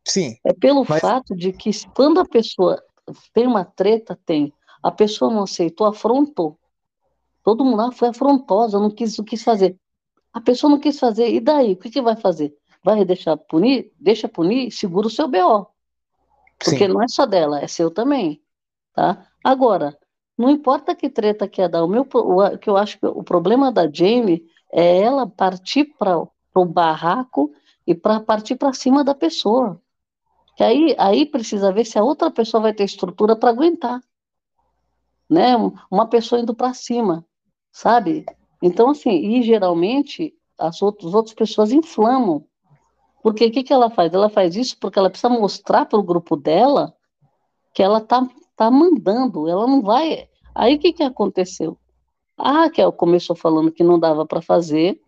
[0.06, 0.36] Sim.
[0.44, 1.00] É pelo mas...
[1.00, 2.82] fato de que quando a pessoa
[3.32, 4.52] tem uma treta, tem.
[4.82, 6.58] A pessoa não aceitou, afrontou.
[7.42, 9.76] Todo mundo lá foi afrontosa, não quis, não quis fazer.
[10.34, 11.74] A pessoa não quis fazer, e daí?
[11.74, 12.52] O que, que vai fazer?
[12.82, 13.92] Vai deixar punir?
[14.00, 15.68] Deixa punir, segura o seu BO.
[16.58, 16.88] Porque Sim.
[16.88, 18.42] não é só dela, é seu também.
[18.92, 19.28] Tá?
[19.44, 19.96] Agora,
[20.36, 23.22] não importa que treta que é dar, o meu, o, que eu acho que o
[23.22, 27.52] problema da Jamie é ela partir para o barraco
[27.86, 29.80] e para partir para cima da pessoa.
[30.56, 34.00] Que aí, aí precisa ver se a outra pessoa vai ter estrutura para aguentar.
[35.30, 35.54] Né?
[35.90, 37.24] Uma pessoa indo para cima,
[37.70, 38.26] sabe?
[38.64, 42.46] Então, assim, e geralmente as outras, as outras pessoas inflamam.
[43.22, 44.10] Porque o que, que ela faz?
[44.14, 46.94] Ela faz isso porque ela precisa mostrar para o grupo dela
[47.74, 50.30] que ela tá, tá mandando, ela não vai.
[50.54, 51.76] Aí o que, que aconteceu?
[52.38, 54.98] A Raquel começou falando que não dava para fazer,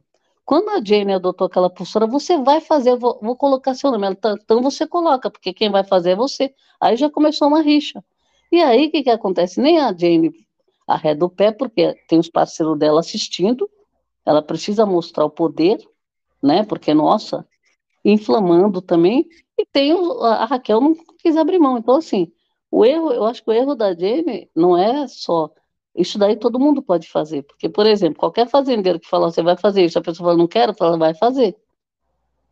[0.44, 4.04] quando a Jane adotou aquela postura, você vai fazer, vou, vou colocar seu nome.
[4.04, 6.52] Ela, tá, então você coloca, porque quem vai fazer é você.
[6.78, 8.04] Aí já começou uma rixa.
[8.52, 9.62] E aí, o que, que acontece?
[9.62, 10.45] Nem a Jane
[10.86, 13.68] arreda o pé, porque tem os parceiros dela assistindo,
[14.24, 15.78] ela precisa mostrar o poder,
[16.42, 16.64] né?
[16.64, 17.46] Porque, nossa,
[18.04, 19.26] inflamando também,
[19.58, 21.78] e tem o, a Raquel não quis abrir mão.
[21.78, 22.30] Então, assim,
[22.70, 25.50] o erro, eu acho que o erro da Jane não é só.
[25.94, 27.42] Isso daí todo mundo pode fazer.
[27.42, 30.46] Porque, por exemplo, qualquer fazendeiro que fala, você vai fazer isso, a pessoa fala, não
[30.46, 31.56] quero, ela vai fazer.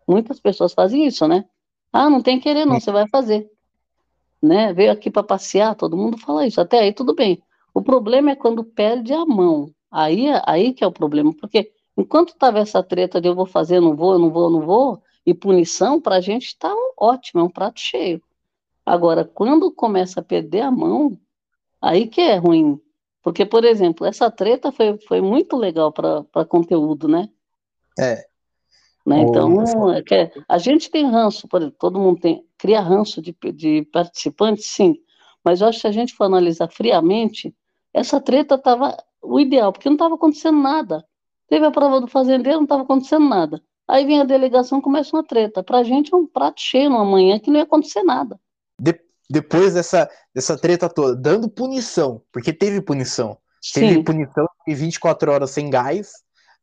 [0.09, 1.45] Muitas pessoas fazem isso, né?
[1.93, 3.49] Ah, não tem querer, não, você vai fazer.
[4.43, 4.73] Né?
[4.73, 6.61] Veio aqui para passear, todo mundo fala isso.
[6.61, 7.43] Até aí tudo bem.
[7.75, 9.69] O problema é quando perde a mão.
[9.91, 13.81] Aí, aí que é o problema, porque enquanto estava essa treta de eu vou fazer,
[13.81, 17.41] não vou, eu não vou, eu não vou, e punição, para a gente está ótimo,
[17.41, 18.23] é um prato cheio.
[18.87, 21.19] Agora, quando começa a perder a mão,
[21.81, 22.81] aí que é ruim.
[23.23, 27.29] Porque, por exemplo, essa treta foi, foi muito legal para conteúdo, né?
[27.99, 28.27] É.
[29.07, 29.21] Né?
[29.21, 33.35] Então, é que a gente tem ranço, por exemplo, todo mundo tem, cria ranço de,
[33.53, 34.97] de participantes, sim.
[35.45, 37.55] Mas eu acho que se a gente for analisar friamente,
[37.95, 41.05] essa treta estava o ideal, porque não estava acontecendo nada.
[41.49, 43.63] Teve a prova do fazendeiro, não estava acontecendo nada.
[43.87, 45.63] Aí vem a delegação, começa uma treta.
[45.63, 48.39] Para a gente é um prato cheio numa manhã que não ia acontecer nada.
[48.79, 48.99] De,
[49.31, 53.39] depois dessa, dessa treta toda, dando punição, porque teve punição.
[53.63, 53.81] Sim.
[53.81, 56.13] Teve punição de 24 horas sem gás.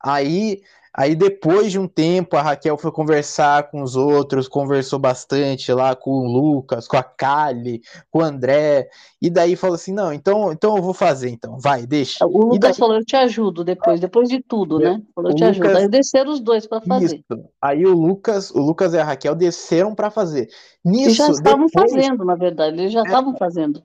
[0.04, 0.62] Aí
[0.94, 5.96] Aí depois de um tempo a Raquel foi conversar com os outros, conversou bastante lá
[5.96, 8.90] com o Lucas, com a Kali, com o André,
[9.22, 12.26] e daí falou assim: "Não, então, então eu vou fazer então, vai, deixa".
[12.26, 12.74] O Lucas daí...
[12.74, 15.02] falou: "Eu te ajudo depois, depois de tudo, né?".
[15.16, 15.62] Falou: "Eu te Lucas...
[15.62, 15.78] ajudo".
[15.78, 17.16] Aí desceram os dois para fazer.
[17.16, 17.50] Isso.
[17.62, 20.50] Aí o Lucas, o Lucas e a Raquel desceram para fazer.
[20.84, 21.94] Nisso, eles já estavam depois...
[21.94, 23.04] fazendo, na verdade, eles já é.
[23.04, 23.38] estavam é...
[23.38, 23.82] fazendo.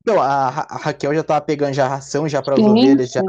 [0.00, 3.20] Então, a, a, Raquel já estava pegando já ração já para as ovelhas, já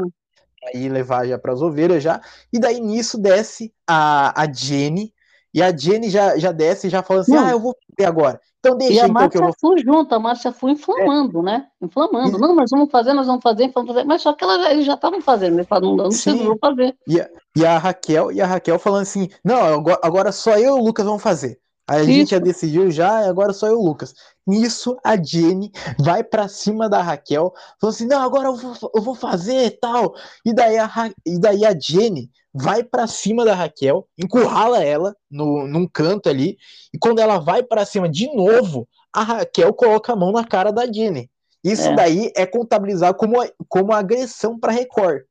[0.74, 2.20] aí levar já para as ovelhas já.
[2.52, 5.12] E daí nisso desce a, a Jenny,
[5.52, 7.46] e a Jenny já, já desce já falando assim: Não.
[7.46, 8.40] "Ah, eu vou ver agora".
[8.60, 9.78] Então deixa e a então Márcia que eu vou...
[9.78, 11.42] junto, a Márcia foi inflamando, é.
[11.42, 11.66] né?
[11.80, 12.36] Inflamando.
[12.36, 12.40] E...
[12.40, 14.04] Não, mas vamos fazer, nós vamos fazer, vamos fazer.
[14.04, 16.96] Mas só que ela, eles já estavam fazendo, eles falaram, não, não sei, vou fazer.
[17.06, 20.76] E a, e a Raquel, e a Raquel falando assim: "Não, agora, agora só eu
[20.76, 21.58] e o Lucas vamos fazer".
[21.88, 22.12] Aí a Isso.
[22.12, 24.14] gente já decidiu já, agora só eu e o Lucas.
[24.48, 29.02] Nisso, a Jenny vai para cima da Raquel, falou assim: não, agora eu vou, eu
[29.02, 30.14] vou fazer tal.
[30.42, 30.90] E daí a,
[31.26, 36.56] e daí a Jenny vai para cima da Raquel, encurrala ela no, num canto ali,
[36.94, 40.72] e quando ela vai para cima de novo, a Raquel coloca a mão na cara
[40.72, 41.30] da Jenny.
[41.62, 41.94] Isso é.
[41.94, 43.36] daí é contabilizado como,
[43.68, 45.24] como agressão para Record.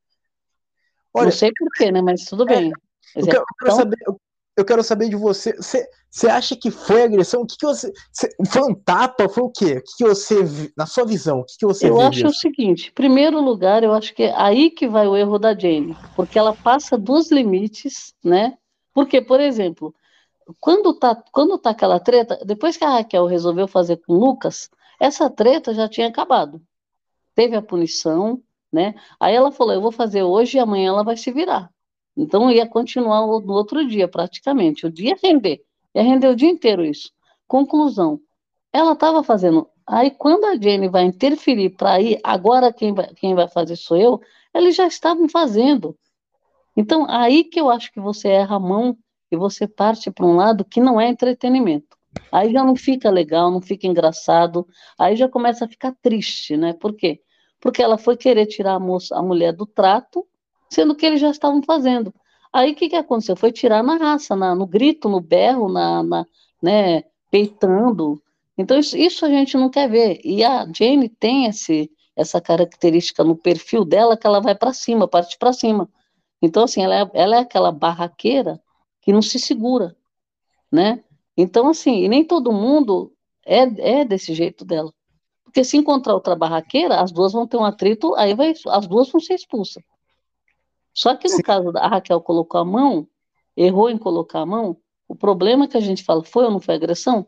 [1.12, 2.02] Olha, Não sei porquê, né?
[2.02, 2.72] Mas tudo bem.
[3.16, 4.20] É, eu, quero, eu, quero saber, eu
[4.66, 5.56] quero saber de você.
[5.56, 7.42] Você, acha que foi agressão?
[7.42, 8.30] O que, que você, você.
[8.48, 9.30] Foi um tapa?
[9.30, 9.78] Foi o quê?
[9.78, 10.72] O que, que você.
[10.76, 12.28] Na sua visão, o que, que você Eu acho disso?
[12.28, 15.96] o seguinte: primeiro lugar, eu acho que é aí que vai o erro da Jane,
[16.16, 18.58] porque ela passa dos limites, né?
[18.94, 19.94] Porque, por exemplo,
[20.60, 24.70] quando tá, quando tá aquela treta, depois que a Raquel resolveu fazer com o Lucas,
[25.00, 26.62] essa treta já tinha acabado.
[27.36, 28.42] Teve a punição,
[28.72, 28.96] né?
[29.20, 31.70] Aí ela falou: eu vou fazer hoje e amanhã ela vai se virar.
[32.18, 34.88] Então ia continuar no outro dia, praticamente.
[34.88, 35.62] O dia render.
[35.94, 37.12] Ia render o dia inteiro isso.
[37.48, 38.20] Conclusão.
[38.74, 39.70] Ela estava fazendo.
[39.86, 43.96] Aí, quando a Jenny vai interferir para ir, agora quem vai, quem vai fazer sou
[43.96, 44.20] eu,
[44.54, 45.98] eles já estavam fazendo.
[46.76, 48.98] Então, aí que eu acho que você erra a mão
[49.32, 51.98] e você parte para um lado que não é entretenimento.
[52.32, 56.74] Aí já não fica legal, não fica engraçado, aí já começa a ficar triste, né?
[56.74, 57.22] Por quê?
[57.60, 60.28] Porque ela foi querer tirar a moça, a mulher do trato
[60.70, 62.14] sendo que eles já estavam fazendo.
[62.52, 63.36] Aí o que, que aconteceu?
[63.36, 66.26] Foi tirar na raça, na, no grito, no berro, na, na
[66.62, 68.22] né, peitando.
[68.58, 70.20] Então isso, isso, a gente não quer ver.
[70.24, 75.08] E a Jane tem esse, essa característica no perfil dela que ela vai para cima,
[75.08, 75.90] parte para cima.
[76.42, 78.60] Então assim, ela é, ela é aquela barraqueira
[79.02, 79.96] que não se segura,
[80.72, 81.04] né?
[81.36, 83.14] Então assim, nem todo mundo
[83.46, 84.92] é, é desse jeito dela.
[85.44, 89.10] Porque se encontrar outra barraqueira, as duas vão ter um atrito, aí vai, as duas
[89.10, 89.84] vão ser expulsas.
[90.98, 91.44] Só que no Sim.
[91.44, 93.08] caso da Raquel colocou a mão,
[93.56, 94.76] errou em colocar a mão,
[95.08, 97.28] o problema que a gente fala foi ou não foi agressão,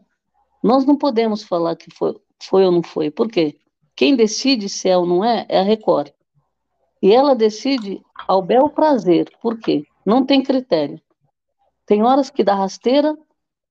[0.63, 3.11] nós não podemos falar que foi, foi ou não foi.
[3.11, 3.59] Por quê?
[3.95, 6.11] Quem decide se é ou não é é a Record.
[6.99, 9.31] E ela decide ao bel prazer.
[9.39, 9.85] Por quê?
[10.03, 10.99] Não tem critério.
[11.85, 13.15] Tem horas que dá rasteira,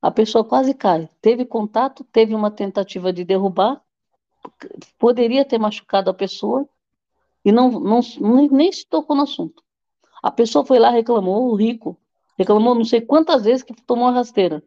[0.01, 1.09] a pessoa quase cai.
[1.21, 3.83] Teve contato, teve uma tentativa de derrubar,
[4.97, 6.69] poderia ter machucado a pessoa
[7.45, 8.01] e não, não,
[8.53, 9.61] nem se tocou no assunto.
[10.29, 11.97] A pessoa foi lá, reclamou, o rico,
[12.37, 14.63] reclamou não sei quantas vezes que tomou uma rasteira.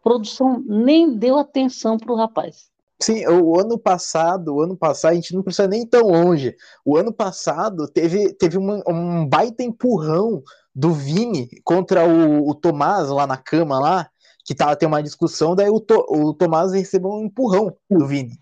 [0.00, 2.70] A produção nem deu atenção para o rapaz.
[2.98, 6.56] Sim, o ano passado, o ano passado, a gente não precisa nem tão longe.
[6.82, 10.42] O ano passado teve, teve uma, um baita empurrão
[10.74, 14.08] do Vini contra o, o Tomás lá na cama lá,
[14.42, 18.38] que tava tendo uma discussão, daí o, to, o Tomás recebeu um empurrão do Vini.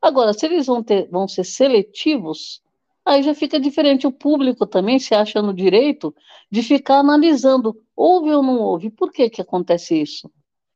[0.00, 2.62] Agora, se eles vão, ter, vão ser seletivos,
[3.06, 4.06] aí já fica diferente.
[4.06, 6.14] O público também se acha no direito
[6.50, 10.30] de ficar analisando, houve ou não houve, por que, que acontece isso?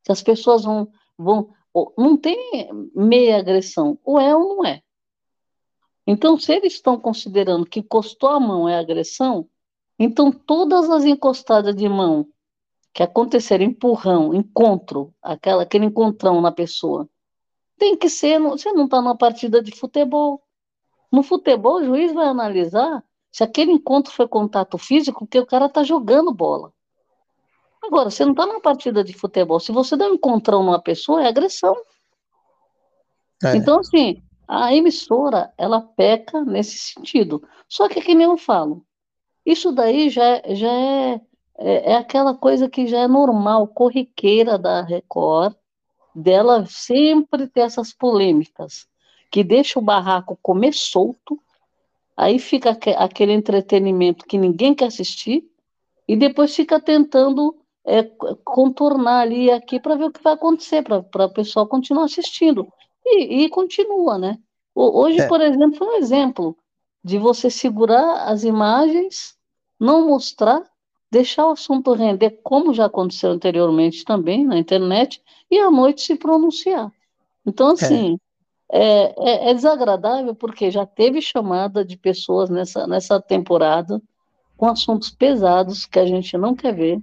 [0.04, 0.88] Se as pessoas vão,
[1.18, 1.50] vão.
[1.98, 2.36] Não tem
[2.94, 4.80] meia agressão, ou é ou não é.
[6.06, 9.48] Então, se eles estão considerando que encostou a mão é agressão,
[9.98, 12.26] então todas as encostadas de mão
[12.92, 17.08] que acontecerem, empurrão, encontro, aquela, aquele encontrão na pessoa,
[17.78, 20.42] tem que ser, você não está numa partida de futebol.
[21.10, 25.66] No futebol, o juiz vai analisar se aquele encontro foi contato físico, porque o cara
[25.66, 26.72] está jogando bola.
[27.82, 29.58] Agora, você não está numa partida de futebol.
[29.58, 31.74] Se você dá um encontrão numa pessoa, é agressão.
[33.42, 33.56] É.
[33.56, 37.42] Então, assim, a emissora, ela peca nesse sentido.
[37.68, 38.84] Só que, que nem eu falo,
[39.46, 41.20] isso daí já, já é,
[41.56, 45.54] é, é aquela coisa que já é normal, corriqueira da Record,
[46.14, 48.86] dela sempre ter essas polêmicas,
[49.30, 51.40] que deixa o barraco comer solto,
[52.16, 55.48] aí fica aquele entretenimento que ninguém quer assistir,
[56.06, 58.02] e depois fica tentando é,
[58.44, 62.66] contornar ali e aqui para ver o que vai acontecer, para o pessoal continuar assistindo.
[63.04, 64.38] E, e continua, né?
[64.74, 65.28] Hoje, é.
[65.28, 66.56] por exemplo, foi um exemplo
[67.02, 69.36] de você segurar as imagens,
[69.78, 70.62] não mostrar,
[71.10, 76.16] deixar o assunto render, como já aconteceu anteriormente também na internet, e à noite se
[76.16, 76.92] pronunciar.
[77.44, 77.72] Então, é.
[77.72, 78.18] assim,
[78.72, 79.14] é.
[79.18, 84.00] É, é, desagradável porque já teve chamada de pessoas nessa, nessa temporada
[84.56, 87.00] com assuntos pesados que a gente não quer ver,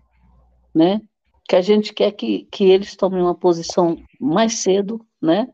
[0.74, 1.02] né?
[1.48, 5.50] Que a gente quer que, que eles tomem uma posição mais cedo, né?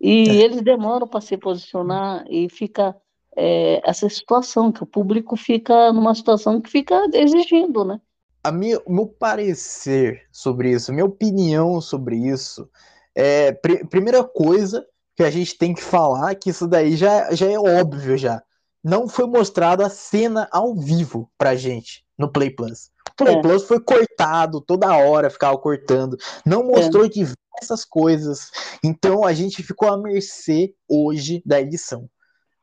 [0.00, 0.34] E é.
[0.34, 2.94] eles demoram para se posicionar e fica
[3.36, 8.00] é, essa situação, que o público fica numa situação que fica exigindo, né?
[8.42, 12.68] a minha, meu parecer sobre isso, minha opinião sobre isso,
[13.14, 14.84] é, pr primeira coisa
[15.22, 18.42] que a gente tem que falar, que isso daí já, já é óbvio já.
[18.82, 22.90] Não foi mostrada a cena ao vivo pra gente no Play Plus.
[23.12, 23.40] O Play é.
[23.40, 26.16] Plus foi cortado toda hora, ficava cortando.
[26.44, 27.08] Não mostrou é.
[27.08, 28.50] diversas coisas.
[28.82, 32.08] Então a gente ficou à mercê hoje da edição.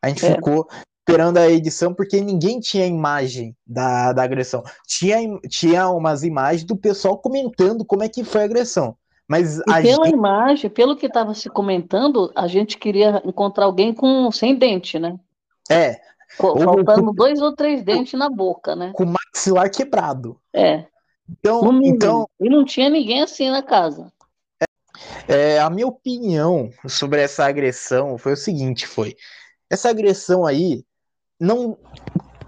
[0.01, 0.35] A gente é.
[0.35, 0.67] ficou
[1.07, 4.63] esperando a edição porque ninguém tinha imagem da, da agressão.
[4.85, 5.17] Tinha,
[5.47, 8.97] tinha umas imagens do pessoal comentando como é que foi a agressão.
[9.29, 10.15] Mas e pela gente...
[10.15, 15.19] imagem, pelo que estava se comentando, a gente queria encontrar alguém com sem dente, né?
[15.69, 16.01] É.
[16.35, 18.91] Faltando com, dois ou três dentes na boca, né?
[18.95, 20.39] Com o maxilar quebrado.
[20.51, 20.85] É.
[21.29, 22.27] Então, então...
[22.39, 24.11] E não tinha ninguém assim na casa.
[25.27, 29.15] É, é, a minha opinião sobre essa agressão foi o seguinte, foi
[29.69, 30.83] essa agressão aí
[31.39, 31.77] não,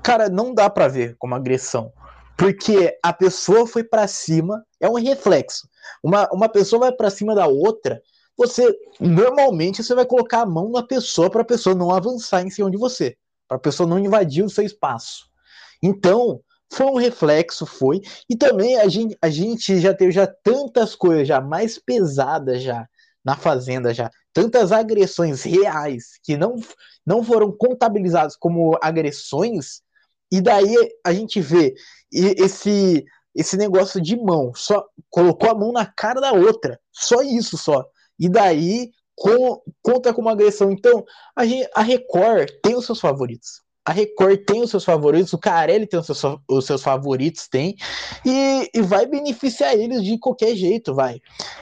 [0.04, 1.94] cara, não dá para ver como agressão,
[2.42, 5.70] porque a pessoa foi para cima, é um reflexo.
[6.04, 8.02] Uma, uma pessoa vai para cima da outra,
[8.36, 12.50] você normalmente você vai colocar a mão na pessoa para a pessoa não avançar em
[12.50, 13.16] cima de você,
[13.48, 15.30] para a pessoa não invadir o seu espaço.
[15.84, 16.42] Então,
[16.74, 18.02] foi um reflexo, foi.
[18.28, 22.88] E também a gente, a gente já teve já tantas coisas já mais pesadas já
[23.24, 26.56] na fazenda já, tantas agressões reais que não
[27.06, 29.84] não foram contabilizados como agressões,
[30.32, 30.76] e daí
[31.06, 31.76] a gente vê
[32.12, 37.58] esse esse negócio de mão, só colocou a mão na cara da outra, só isso
[37.58, 37.86] só.
[38.20, 40.72] E daí com, conta como agressão.
[40.72, 41.04] Então,
[41.36, 41.44] a,
[41.76, 43.62] a Record tem os seus favoritos.
[43.86, 47.76] A Record tem os seus favoritos, o Carelli tem os seus, os seus favoritos, tem,
[48.24, 51.20] e, e vai beneficiar eles de qualquer jeito, vai.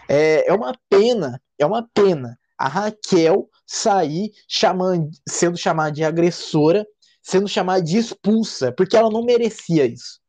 [0.07, 6.85] É, é uma pena, é uma pena a Raquel sair chamando, sendo chamada de agressora,
[7.23, 10.19] sendo chamada de expulsa, porque ela não merecia isso.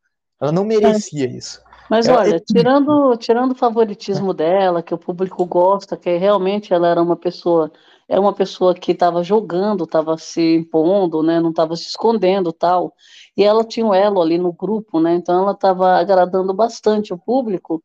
[0.40, 1.30] Ela não merecia é.
[1.30, 1.62] isso.
[1.90, 2.38] Mas ela, olha, é...
[2.38, 7.70] tirando, tirando o favoritismo dela, que o público gosta, que realmente ela era uma pessoa,
[8.08, 12.94] é uma pessoa que estava jogando, estava se impondo, né, não estava se escondendo tal,
[13.36, 17.18] e ela tinha um elo ali no grupo, né, então ela estava agradando bastante o
[17.18, 17.82] público.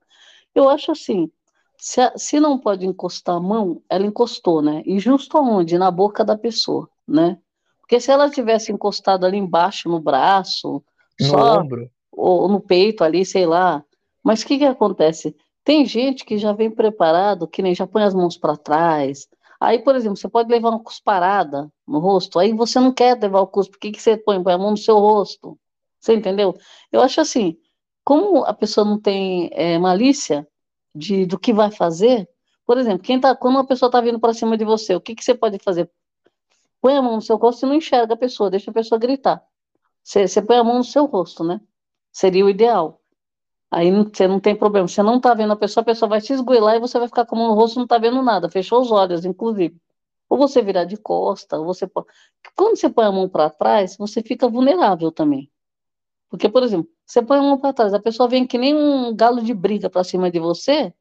[0.53, 1.29] Eu acho assim,
[1.77, 4.81] se, se não pode encostar a mão, ela encostou, né?
[4.85, 5.77] E justo aonde?
[5.77, 7.37] Na boca da pessoa, né?
[7.81, 10.81] Porque se ela tivesse encostado ali embaixo, no braço,
[11.19, 13.83] no só, ombro, ou no peito ali, sei lá.
[14.23, 15.35] Mas o que que acontece?
[15.63, 19.27] Tem gente que já vem preparado, que nem já põe as mãos para trás.
[19.59, 23.41] Aí, por exemplo, você pode levar uma cusparada no rosto, aí você não quer levar
[23.41, 24.41] o cuspo, por que, que você põe?
[24.43, 25.57] Põe a mão no seu rosto.
[25.99, 26.55] Você entendeu?
[26.91, 27.57] Eu acho assim,
[28.03, 30.47] como a pessoa não tem é, malícia,
[30.93, 32.29] de, do que vai fazer,
[32.65, 35.13] por exemplo, quem tá, quando uma pessoa está vindo para cima de você, o que,
[35.13, 35.89] que você pode fazer?
[36.81, 39.43] Põe a mão no seu rosto e não enxerga a pessoa, deixa a pessoa gritar.
[40.03, 41.59] Você, você põe a mão no seu rosto, né?
[42.15, 43.01] Seria o ideal.
[43.69, 44.87] Aí você não tem problema.
[44.87, 47.25] Você não está vendo a pessoa, a pessoa vai se esgoelar e você vai ficar
[47.25, 48.49] com a mão no rosto não está vendo nada.
[48.49, 49.75] Fechou os olhos, inclusive.
[50.29, 51.85] Ou você virar de costa, ou você.
[52.55, 55.51] Quando você põe a mão para trás, você fica vulnerável também.
[56.29, 59.13] Porque, por exemplo, você põe a mão para trás, a pessoa vem que nem um
[59.13, 60.93] galo de briga para cima de você,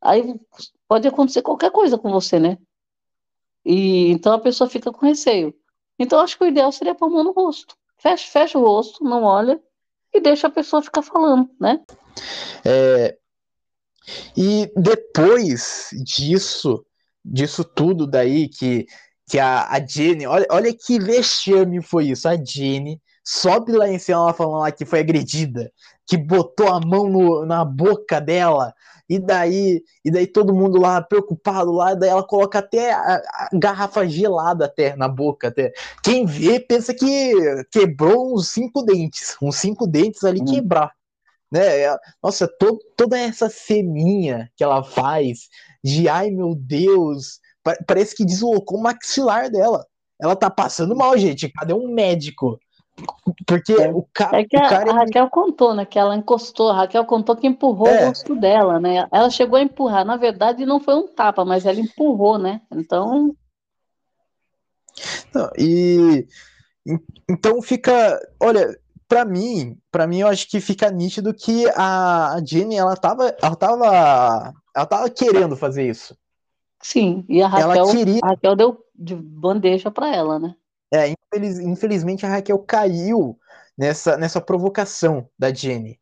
[0.00, 0.40] aí
[0.88, 2.58] pode acontecer qualquer coisa com você, né?
[3.64, 5.54] E então a pessoa fica com receio.
[5.96, 7.76] Então acho que o ideal seria pôr a mão no rosto.
[7.96, 9.62] Fecha, fecha o rosto, não olha
[10.18, 11.80] e deixa a pessoa ficar falando, né?
[12.64, 13.16] É,
[14.36, 16.84] e depois disso,
[17.24, 18.86] disso tudo daí que,
[19.28, 23.98] que a, a Jenny, olha, olha que vexame foi isso, a Jenny sobe lá em
[23.98, 25.70] cima ela falando lá que foi agredida,
[26.08, 28.74] que botou a mão no, na boca dela,
[29.08, 33.48] e daí, e daí todo mundo lá preocupado lá, daí ela coloca até a, a
[33.52, 35.72] garrafa gelada até na boca até.
[36.02, 37.32] Quem vê pensa que
[37.70, 40.46] quebrou uns cinco dentes, uns cinco dentes ali hum.
[40.46, 40.92] quebrar.
[41.50, 41.60] Né?
[42.22, 45.48] Nossa, to, toda essa ceninha que ela faz
[45.82, 47.40] de ai meu Deus,
[47.86, 49.86] parece que deslocou o maxilar dela.
[50.20, 51.48] Ela tá passando mal, gente.
[51.50, 52.58] Cadê um médico?
[53.46, 53.90] Porque é.
[53.90, 54.90] o, ca é que a, cara.
[54.90, 55.84] A Raquel contou, né?
[55.84, 56.70] Que ela encostou.
[56.70, 58.04] A Raquel contou que empurrou é.
[58.04, 59.06] o rosto dela, né?
[59.12, 60.04] Ela chegou a empurrar.
[60.04, 62.60] Na verdade, não foi um tapa, mas ela empurrou, né?
[62.72, 63.34] Então.
[65.34, 66.26] Não, e.
[67.28, 68.18] Então fica.
[68.40, 68.76] Olha,
[69.08, 73.56] para mim, para mim, eu acho que fica nítido que a Jenny, ela tava, ela
[73.56, 76.16] tava, ela tava querendo fazer isso.
[76.80, 78.20] Sim, e a Raquel, queria...
[78.22, 80.54] a Raquel deu de bandeja para ela, né?
[80.92, 83.38] É, infeliz, infelizmente a Raquel caiu
[83.76, 86.00] nessa, nessa provocação da Jenny.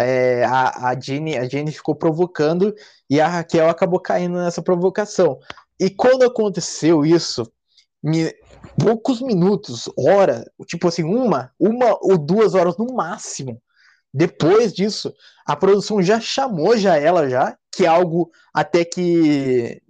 [0.00, 2.72] É, a, a, Jenny, a Jenny ficou provocando
[3.10, 5.38] e a Raquel acabou caindo nessa provocação.
[5.78, 7.50] E quando aconteceu isso,
[8.02, 8.32] me,
[8.80, 13.60] poucos minutos, hora, tipo assim, uma, uma ou duas horas no máximo.
[14.12, 15.12] Depois disso,
[15.46, 19.80] a produção já chamou já ela já, que é algo até que,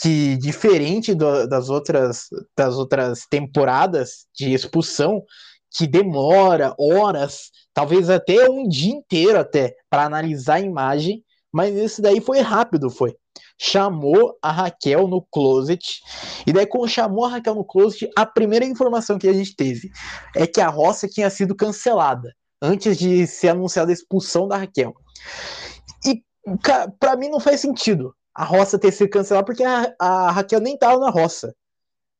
[0.00, 5.22] que diferente do, das outras das outras temporadas de expulsão,
[5.70, 12.00] que demora horas, talvez até um dia inteiro até para analisar a imagem, mas esse
[12.00, 13.14] daí foi rápido, foi.
[13.58, 16.00] Chamou a Raquel no closet,
[16.46, 19.90] e daí quando chamou a Raquel no closet, a primeira informação que a gente teve
[20.34, 24.94] é que a roça tinha sido cancelada antes de ser anunciada a expulsão da Raquel.
[26.04, 26.22] E
[26.98, 30.76] para mim não faz sentido a roça ter sido cancelada porque a, a Raquel nem
[30.76, 31.54] tava na roça.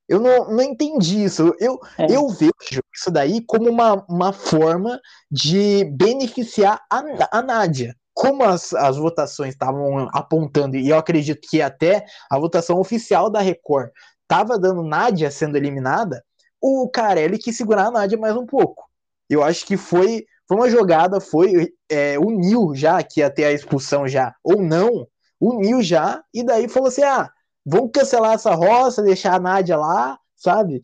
[0.09, 1.55] Eu não, não entendi isso.
[1.59, 2.07] Eu, é.
[2.11, 7.95] eu vejo isso daí como uma, uma forma de beneficiar a, a Nádia.
[8.15, 13.41] Como as, as votações estavam apontando, e eu acredito que até a votação oficial da
[13.41, 13.91] Record
[14.23, 16.25] estava dando Nádia sendo eliminada,
[16.61, 18.85] o Carelli quis segurar a Nádia mais um pouco.
[19.29, 23.53] Eu acho que foi, foi uma jogada, foi é, uniu já que ia ter a
[23.53, 25.07] expulsão já, ou não,
[25.41, 27.31] uniu já, e daí falou assim: ah,
[27.65, 30.83] vamos cancelar essa roça, deixar a Nádia lá, sabe?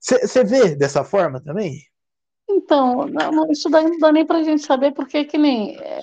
[0.00, 1.78] Você vê dessa forma também?
[2.48, 6.02] Então, não, isso daí não dá nem pra gente saber, porque que nem é,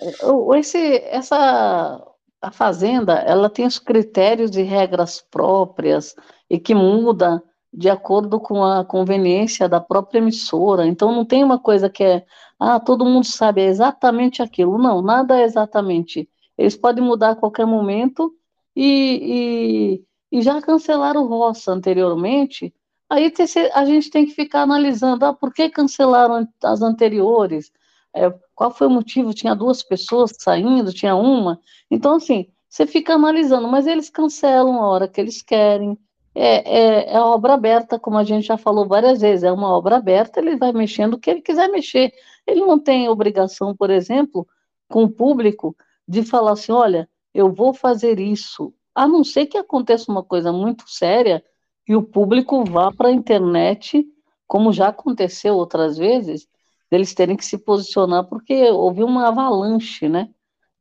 [0.57, 2.01] esse, essa
[2.41, 6.15] a fazenda, ela tem os critérios e regras próprias
[6.49, 10.85] e que muda de acordo com a conveniência da própria emissora.
[10.87, 12.25] Então não tem uma coisa que é,
[12.59, 14.77] ah, todo mundo sabe é exatamente aquilo.
[14.77, 16.29] Não, nada é exatamente.
[16.57, 18.33] Eles podem mudar a qualquer momento
[18.75, 20.01] e,
[20.31, 22.73] e, e já cancelaram o Roça anteriormente.
[23.09, 23.31] Aí
[23.73, 27.71] a gente tem que ficar analisando, ah, por que cancelaram as anteriores?
[28.13, 29.33] É, qual foi o motivo?
[29.33, 31.59] Tinha duas pessoas saindo, tinha uma.
[31.89, 35.97] Então, assim, você fica analisando, mas eles cancelam a hora que eles querem
[36.39, 39.97] é, é, é obra aberta, como a gente já falou várias vezes, é uma obra
[39.97, 42.13] aberta, ele vai mexendo o que ele quiser mexer.
[42.45, 44.47] Ele não tem obrigação, por exemplo,
[44.87, 45.75] com o público,
[46.07, 50.51] de falar assim: olha, eu vou fazer isso, a não ser que aconteça uma coisa
[50.51, 51.43] muito séria
[51.87, 54.05] e o público vá para a internet,
[54.45, 56.47] como já aconteceu outras vezes,
[56.91, 60.29] eles terem que se posicionar porque houve uma avalanche, né?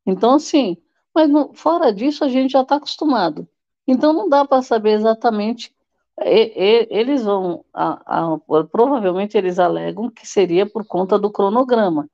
[0.05, 0.77] Então, assim,
[1.14, 3.49] mas fora disso, a gente já está acostumado.
[3.87, 5.72] Então não dá para saber exatamente.
[6.20, 8.38] eles vão, a, a,
[8.70, 12.09] provavelmente eles alegam que seria por conta do cronograma.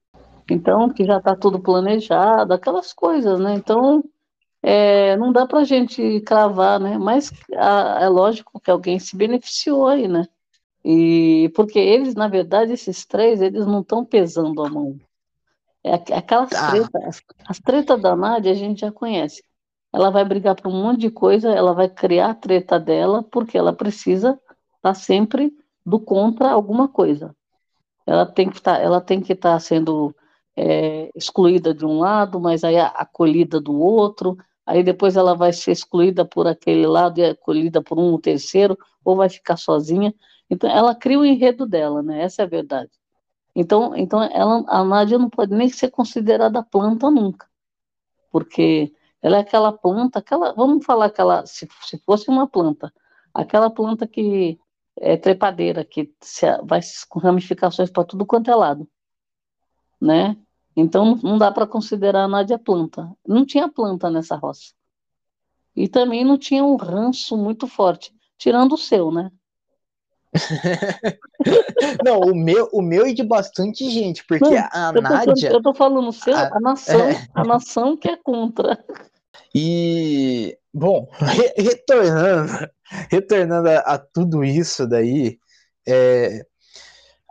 [0.50, 3.54] Então, que já está tudo planejado, aquelas coisas, né?
[3.54, 4.04] Então,
[4.62, 6.98] é, não dá para a gente cravar, né?
[6.98, 10.26] Mas a, é lógico que alguém se beneficiou aí, né?
[10.84, 14.98] E porque eles, na verdade, esses três, eles não estão pesando a mão.
[15.84, 16.70] É aquelas ah.
[16.70, 19.42] tretas, as, as tretas da Nádia a gente já conhece
[19.92, 23.58] ela vai brigar por um monte de coisa, ela vai criar a treta dela, porque
[23.58, 24.30] ela precisa
[24.76, 25.52] estar tá sempre
[25.84, 27.34] do contra alguma coisa.
[28.06, 30.14] Ela tem que tá, estar tá sendo
[30.56, 34.36] é, excluída de um lado, mas aí acolhida do outro,
[34.66, 39.16] aí depois ela vai ser excluída por aquele lado e acolhida por um terceiro, ou
[39.16, 40.14] vai ficar sozinha.
[40.48, 42.22] Então, ela cria o enredo dela, né?
[42.22, 42.90] Essa é a verdade.
[43.54, 47.46] Então, então ela, a Nádia não pode nem ser considerada planta nunca,
[48.30, 52.92] porque ela é aquela planta, aquela, vamos falar aquela, se, se fosse uma planta,
[53.32, 54.58] aquela planta que
[55.00, 58.88] é trepadeira, que se, vai com ramificações para tudo quanto é lado,
[60.00, 60.36] né?
[60.76, 63.10] Então não dá para considerar a Nádia planta.
[63.26, 64.72] Não tinha planta nessa roça.
[65.76, 69.30] E também não tinha um ranço muito forte, tirando o seu, né?
[72.04, 75.50] não, o meu, o meu é de bastante gente, porque não, a eu Nádia.
[75.50, 77.28] eu tô falando o seu, a, a nação, é...
[77.34, 78.82] a nação que é contra.
[79.54, 82.70] E, bom, re retornando,
[83.10, 85.38] retornando a, a, tudo isso daí,
[85.86, 86.44] é,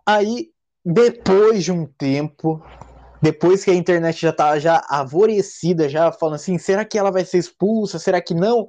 [0.05, 0.49] aí,
[0.85, 2.63] depois de um tempo,
[3.21, 7.25] depois que a internet já estava já avorecida, já falando assim, será que ela vai
[7.25, 7.99] ser expulsa?
[7.99, 8.67] Será que não?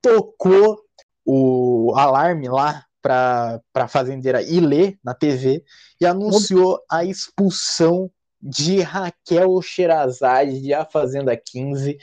[0.00, 0.78] Tocou
[1.24, 5.64] o alarme lá para a fazendeira Ilê na TV
[6.00, 11.98] e anunciou a expulsão de Raquel Sherazade de A Fazenda 15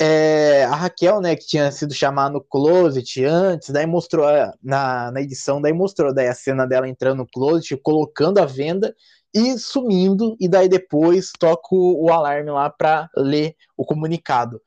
[0.00, 4.26] é, a Raquel, né, que tinha sido chamada no closet antes, daí mostrou
[4.62, 8.96] na, na edição, daí mostrou daí a cena dela entrando no closet, colocando a venda
[9.34, 14.60] e sumindo, e daí depois toco o alarme lá para ler o comunicado.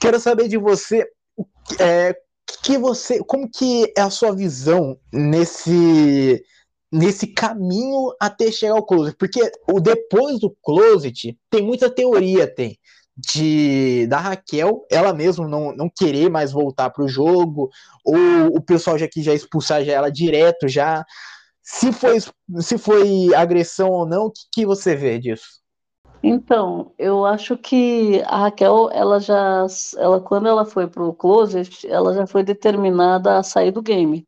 [0.00, 1.06] Quero saber de você,
[1.78, 2.16] é,
[2.60, 6.42] que você, como que é a sua visão nesse
[6.92, 12.78] nesse caminho até chegar ao closet, porque o depois do closet tem muita teoria, tem
[13.16, 17.70] de da Raquel, ela mesma não, não querer mais voltar para o jogo,
[18.04, 18.16] ou
[18.56, 21.04] o pessoal já que já expulsar já ela direto já.
[21.62, 22.18] Se foi,
[22.60, 25.62] se foi agressão ou não, o que, que você vê disso?
[26.22, 29.66] Então, eu acho que a Raquel, ela já,
[29.98, 34.26] ela quando ela foi para o closet, ela já foi determinada a sair do game.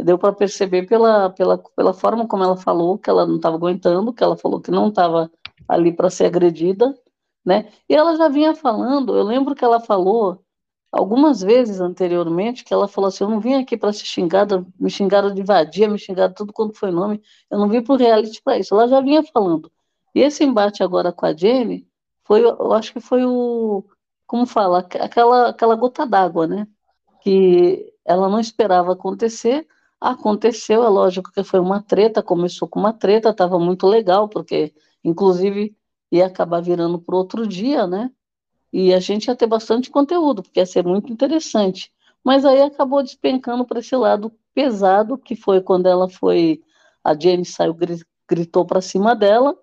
[0.00, 4.12] Deu para perceber pela, pela, pela forma como ela falou que ela não estava aguentando,
[4.12, 5.30] que ela falou que não estava
[5.68, 6.94] ali para ser agredida,
[7.44, 7.70] né?
[7.88, 10.44] E ela já vinha falando, eu lembro que ela falou
[10.94, 14.88] algumas vezes anteriormente que ela falou assim: eu não vim aqui para ser xingada, me
[14.90, 17.20] xingaram de vadia, me xingaram tudo quanto foi nome,
[17.50, 18.74] eu não vim para o reality para isso.
[18.74, 19.70] Ela já vinha falando.
[20.14, 21.86] E esse embate agora com a Jenny
[22.24, 23.84] foi, eu acho que foi o,
[24.26, 26.66] como fala, aquela, aquela gota d'água, né?
[27.22, 29.66] Que ela não esperava acontecer,
[30.00, 34.72] aconteceu, é lógico que foi uma treta, começou com uma treta, estava muito legal, porque,
[35.02, 35.76] inclusive,
[36.10, 38.10] ia acabar virando para outro dia, né?
[38.72, 41.92] E a gente ia ter bastante conteúdo, porque ia ser muito interessante.
[42.24, 46.62] Mas aí acabou despencando para esse lado pesado, que foi quando ela foi.
[47.04, 47.76] A Jenny saiu,
[48.28, 49.56] gritou para cima dela,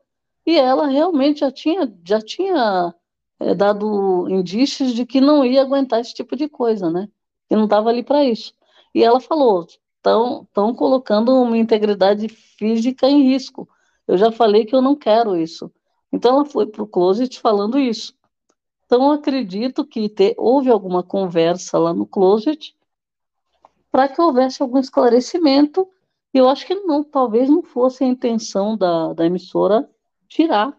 [0.46, 2.94] e ela realmente já tinha, já tinha
[3.40, 7.10] é, dado indícios de que não ia aguentar esse tipo de coisa, né?
[7.50, 8.54] Que não estava ali para isso.
[8.94, 9.66] E ela falou:
[9.98, 13.68] estão colocando uma integridade física em risco.
[14.08, 15.72] Eu já falei que eu não quero isso.
[16.12, 18.14] Então ela foi para o closet falando isso.
[18.86, 22.76] Então acredito que houve alguma conversa lá no closet
[23.92, 25.88] para que houvesse algum esclarecimento.
[26.34, 29.90] Eu acho que não, talvez não fosse a intenção da, da emissora
[30.28, 30.78] tirar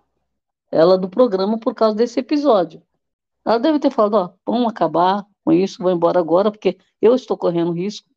[0.70, 2.82] ela do programa por causa desse episódio.
[3.44, 7.36] Ela deve ter falado, ó, vamos acabar com isso, vou embora agora, porque eu estou
[7.36, 8.08] correndo risco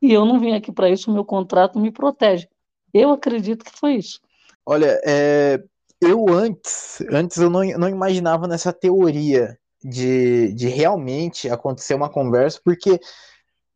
[0.00, 2.48] e eu não vim aqui para isso, meu contrato me protege.
[2.92, 4.20] Eu acredito que foi isso.
[4.64, 5.62] Olha, é,
[6.02, 12.60] eu antes, antes eu não, não imaginava nessa teoria de, de realmente acontecer uma conversa,
[12.64, 13.00] porque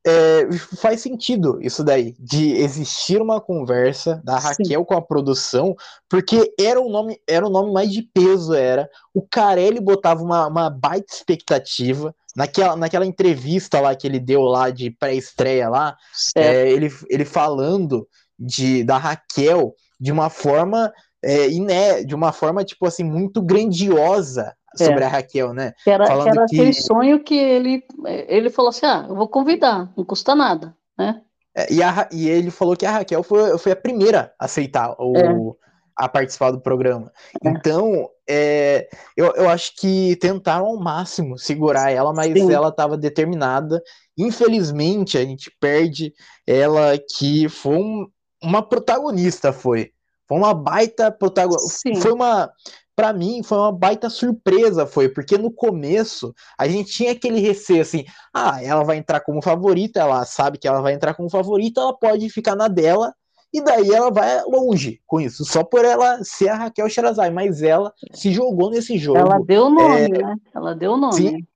[0.06, 0.46] é,
[0.80, 4.84] faz sentido isso daí, de existir uma conversa da Raquel Sim.
[4.84, 5.74] com a produção,
[6.08, 8.88] porque era o nome, era o nome mais de peso, era.
[9.12, 12.14] O Carelli botava uma, uma baita expectativa.
[12.36, 15.96] Naquela, naquela entrevista lá que ele deu lá de pré-estreia lá,
[16.36, 18.06] é, ele, ele falando
[18.38, 20.92] de, da Raquel de uma forma
[21.24, 25.06] é, iné, de uma forma, tipo assim, muito grandiosa sobre é.
[25.06, 25.72] a Raquel, né?
[25.82, 26.56] Que era, Falando era que...
[26.56, 27.82] aquele sonho que ele,
[28.28, 31.22] ele falou assim, ah, eu vou convidar, não custa nada, né?
[31.56, 34.94] É, e, a, e ele falou que a Raquel foi, foi a primeira a aceitar
[34.98, 36.04] o, é.
[36.04, 37.10] a participar do programa.
[37.42, 37.48] É.
[37.48, 38.86] Então, é,
[39.16, 42.52] eu, eu acho que tentaram ao máximo segurar ela, mas Sim.
[42.52, 43.82] ela estava determinada.
[44.18, 46.12] Infelizmente, a gente perde
[46.46, 48.06] ela que foi um,
[48.42, 49.92] uma protagonista, foi.
[50.28, 51.94] Foi uma baita protagonista.
[52.00, 52.50] Foi uma.
[52.94, 57.82] Para mim, foi uma baita surpresa, foi, porque no começo a gente tinha aquele receio
[57.82, 61.82] assim: ah, ela vai entrar como favorita, ela sabe que ela vai entrar como favorita,
[61.82, 63.12] ela pode ficar na dela,
[63.52, 67.62] e daí ela vai longe com isso, só por ela ser a Raquel Sherazai, mas
[67.62, 69.18] ela se jogou nesse jogo.
[69.18, 70.08] Ela deu o nome, é...
[70.08, 70.34] né?
[70.54, 71.14] Ela deu o nome.
[71.14, 71.46] Sim,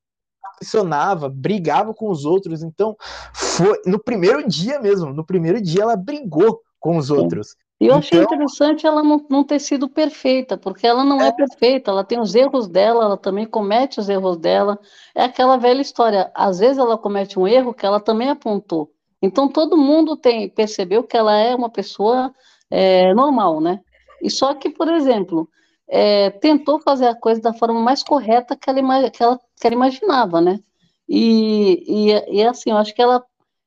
[0.59, 2.63] pressionava, brigava com os outros.
[2.63, 2.95] Então,
[3.35, 7.57] foi no primeiro dia mesmo, no primeiro dia ela brigou com os outros.
[7.81, 8.35] E eu achei então...
[8.35, 11.29] interessante ela não, não ter sido perfeita, porque ela não é.
[11.29, 11.33] é.
[11.33, 14.79] perfeita, ela tem os erros dela, ela também comete os erros dela.
[15.15, 18.93] É aquela velha história, às vezes ela comete um erro que ela também apontou.
[19.23, 22.35] Então todo mundo tem percebeu que ela é uma pessoa
[22.71, 23.81] é, normal, né?
[24.23, 25.49] E só que, por exemplo,
[25.89, 29.75] é, tentou fazer a coisa da forma mais correta que ela, que ela, que ela
[29.75, 30.61] imaginava, né?
[31.09, 33.25] E, e, e assim, eu acho que ela,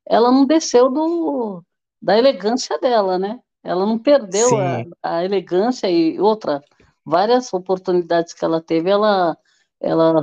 [0.08, 1.64] ela não desceu do,
[2.02, 3.40] da elegância dela, né?
[3.64, 6.62] Ela não perdeu a, a, elegância e outra,
[7.06, 9.38] várias oportunidades que ela teve, ela,
[9.80, 10.22] ela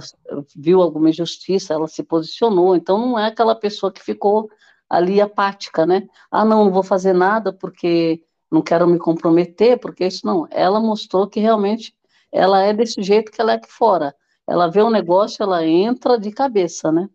[0.55, 2.77] viu alguma injustiça, ela se posicionou.
[2.77, 4.51] Então não é aquela pessoa que ficou
[4.89, 6.07] ali apática, né?
[6.31, 10.47] Ah, não, não vou fazer nada porque não quero me comprometer, porque isso não.
[10.51, 11.95] Ela mostrou que realmente
[12.33, 14.15] ela é desse jeito que ela é aqui fora.
[14.47, 17.09] Ela vê um negócio, ela entra de cabeça, né?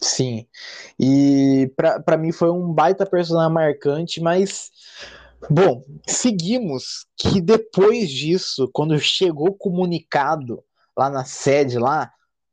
[0.00, 0.46] Sim.
[0.98, 4.70] E para mim foi um baita personagem marcante, mas
[5.50, 10.62] Bom, seguimos que depois disso, quando chegou o comunicado
[10.96, 12.10] lá na sede lá,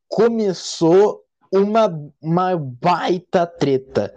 [0.08, 1.22] começou
[1.52, 1.88] uma,
[2.22, 4.14] uma baita treta.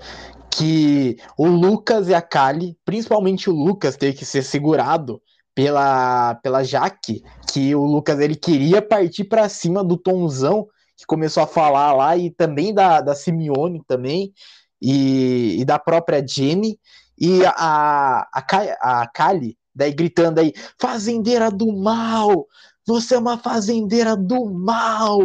[0.51, 5.21] Que o Lucas e a Kali, principalmente o Lucas, teve que ser segurado
[5.55, 11.43] pela, pela Jaque, que o Lucas ele queria partir para cima do Tonzão, que começou
[11.43, 14.33] a falar lá, e também da, da Simeone também,
[14.81, 16.79] e, e da própria Jenny.
[17.19, 22.47] E a, a, a Kali, daí gritando aí, fazendeira do mal,
[22.87, 25.21] você é uma fazendeira do mal.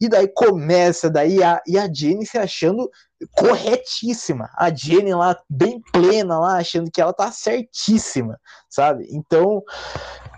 [0.00, 2.90] E daí começa, daí a, e a Jenny se achando
[3.32, 4.50] corretíssima.
[4.56, 8.38] A Jenny lá, bem plena lá, achando que ela tá certíssima,
[8.68, 9.06] sabe?
[9.10, 9.62] Então,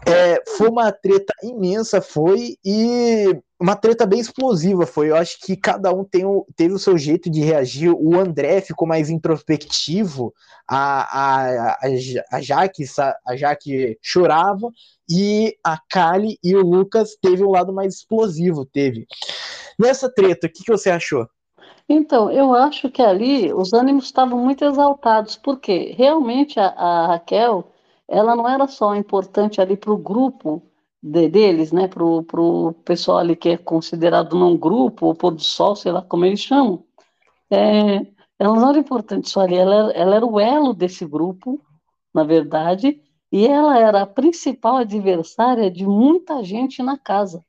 [0.07, 5.11] é, foi uma treta imensa, foi, e uma treta bem explosiva foi.
[5.11, 7.91] Eu acho que cada um tem o, teve o seu jeito de reagir.
[7.91, 10.33] O André ficou mais introspectivo,
[10.69, 11.79] a, a, a,
[12.33, 12.85] a, Jaque,
[13.27, 14.71] a Jaque chorava,
[15.09, 19.07] e a Kali e o Lucas teve um lado mais explosivo, teve.
[19.79, 21.27] Nessa treta, o que, que você achou?
[21.89, 27.73] Então, eu acho que ali os ânimos estavam muito exaltados, porque realmente a, a Raquel
[28.09, 30.63] ela não era só importante ali para o grupo
[31.07, 35.43] de, deles, né, para o pessoal ali que é considerado não grupo, ou pôr do
[35.43, 36.83] sol, sei lá como eles chamam,
[37.49, 38.05] é,
[38.39, 41.61] ela não era importante só ali, ela, ela era o elo desse grupo,
[42.13, 43.01] na verdade,
[43.31, 47.45] e ela era a principal adversária de muita gente na casa.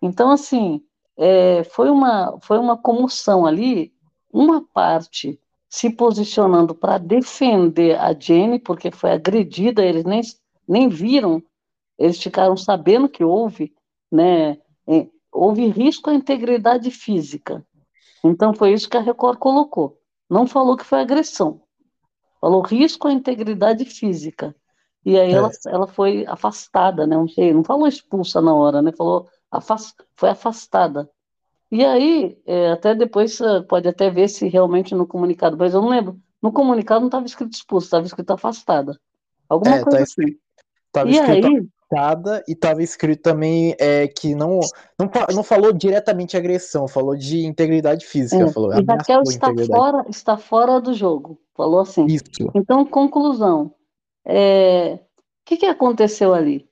[0.00, 0.80] Então, assim,
[1.16, 3.92] é, foi, uma, foi uma comoção ali,
[4.32, 5.38] uma parte
[5.68, 10.20] se posicionando para defender a Jenny, porque foi agredida, eles nem,
[10.68, 11.42] nem viram,
[11.98, 13.72] eles ficaram sabendo que houve,
[14.10, 14.58] né,
[15.32, 17.64] houve risco à integridade física.
[18.22, 19.98] Então foi isso que a Record colocou.
[20.28, 21.60] Não falou que foi agressão,
[22.40, 24.54] falou risco à integridade física.
[25.04, 25.34] E aí é.
[25.34, 27.14] ela, ela foi afastada, né?
[27.14, 28.90] Não sei, não falou expulsa na hora, né?
[28.92, 31.10] Falou afast, foi afastada.
[31.70, 33.38] E aí, é, até depois
[33.68, 36.18] pode até ver se realmente no comunicado, mas eu não lembro.
[36.40, 38.98] No comunicado não estava escrito expulso, estava escrito afastada.
[39.48, 40.36] Alguma é, coisa tá assim.
[40.86, 41.68] Estava escrito aí,
[42.48, 44.60] e estava escrito também é, que não,
[44.98, 48.44] não, não falou diretamente agressão, falou de integridade física.
[48.44, 51.38] É, falou, e Raquel está fora, está fora do jogo.
[51.54, 52.06] Falou assim.
[52.06, 52.24] Isso.
[52.54, 53.72] Então, conclusão.
[54.24, 54.98] É, o
[55.44, 56.68] que, que aconteceu ali?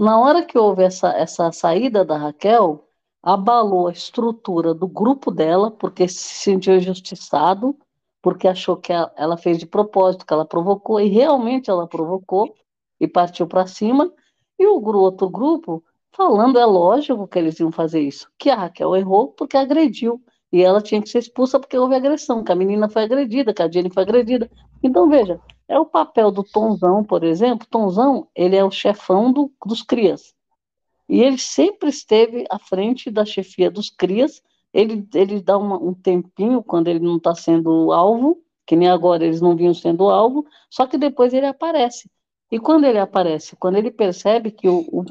[0.00, 2.84] Na hora que houve essa, essa saída da Raquel,
[3.22, 7.76] abalou a estrutura do grupo dela, porque se sentiu injustiçado,
[8.22, 12.54] porque achou que ela fez de propósito, que ela provocou, e realmente ela provocou,
[13.04, 14.12] e partiu para cima,
[14.58, 15.82] e o outro grupo
[16.12, 20.62] falando, é lógico que eles iam fazer isso, que a Raquel errou porque agrediu, e
[20.62, 23.70] ela tinha que ser expulsa porque houve agressão, que a menina foi agredida, que a
[23.70, 24.48] Jenny foi agredida.
[24.82, 29.50] Então, veja, é o papel do Tonzão, por exemplo, Tonzão, ele é o chefão do,
[29.66, 30.34] dos crias,
[31.08, 34.42] e ele sempre esteve à frente da chefia dos crias.
[34.72, 39.24] Ele, ele dá uma, um tempinho quando ele não está sendo alvo, que nem agora
[39.24, 42.10] eles não vinham sendo alvo, só que depois ele aparece.
[42.50, 45.04] E quando ele aparece, quando ele percebe que o, o,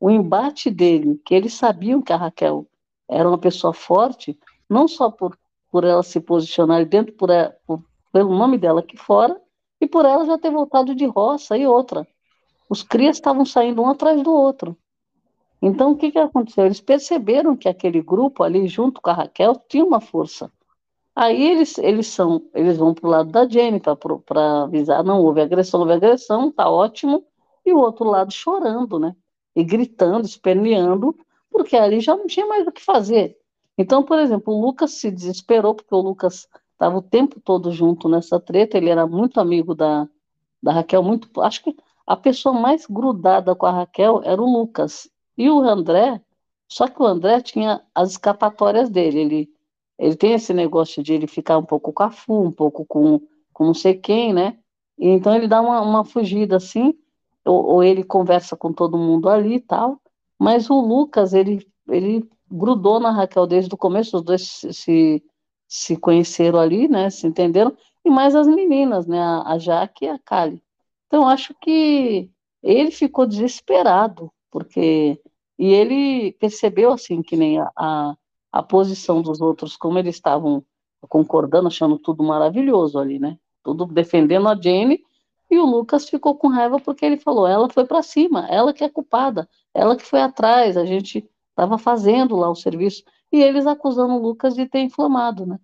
[0.00, 2.66] o embate dele, que eles sabiam que a Raquel
[3.08, 5.38] era uma pessoa forte, não só por,
[5.70, 7.30] por ela se posicionar dentro, por,
[7.66, 7.82] por,
[8.12, 9.40] pelo nome dela aqui fora,
[9.80, 12.06] e por ela já ter voltado de roça e outra.
[12.68, 14.76] Os crias estavam saindo um atrás do outro.
[15.60, 16.66] Então, o que, que aconteceu?
[16.66, 20.52] Eles perceberam que aquele grupo ali, junto com a Raquel, tinha uma força.
[21.20, 25.40] Aí eles, eles, são, eles vão para o lado da Jenny para avisar, não houve
[25.40, 27.24] agressão, houve agressão, tá ótimo,
[27.66, 29.16] e o outro lado chorando, né?
[29.52, 31.18] E gritando, esperneando,
[31.50, 33.36] porque ali já não tinha mais o que fazer.
[33.76, 38.08] Então, por exemplo, o Lucas se desesperou, porque o Lucas estava o tempo todo junto
[38.08, 40.08] nessa treta, ele era muito amigo da,
[40.62, 41.28] da Raquel, muito.
[41.40, 45.10] Acho que a pessoa mais grudada com a Raquel era o Lucas.
[45.36, 46.22] E o André,
[46.68, 49.18] só que o André tinha as escapatórias dele.
[49.18, 49.57] Ele,
[49.98, 53.20] ele tem esse negócio de ele ficar um pouco com a Fu, um pouco com,
[53.52, 54.58] com não sei quem, né?
[54.98, 56.94] Então ele dá uma, uma fugida assim,
[57.44, 60.00] ou, ou, ele conversa com todo mundo ali e tal.
[60.38, 65.24] Mas o Lucas, ele, ele grudou na Raquel desde o começo, os dois se, se,
[65.66, 67.10] se conheceram ali, né?
[67.10, 67.76] Se entenderam.
[68.04, 69.20] E mais as meninas, né?
[69.20, 70.62] A, a Jaque e a Kali.
[71.06, 72.30] Então, acho que
[72.62, 75.20] ele ficou desesperado, porque.
[75.58, 78.16] E ele percebeu, assim, que nem a, a,
[78.52, 80.64] a posição dos outros, como eles estavam
[81.08, 83.38] concordando, achando tudo maravilhoso ali, né?
[83.62, 85.02] Tudo defendendo a Jane,
[85.50, 88.84] e o Lucas ficou com raiva porque ele falou: ela foi para cima, ela que
[88.84, 93.02] é culpada, ela que foi atrás, a gente estava fazendo lá o serviço.
[93.32, 95.58] E eles acusando o Lucas de ter inflamado, né?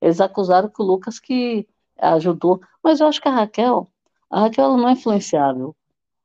[0.00, 1.66] Eles acusaram que o Lucas que
[1.98, 2.60] ajudou.
[2.82, 3.88] Mas eu acho que a Raquel,
[4.30, 5.74] a Raquel não é influenciável.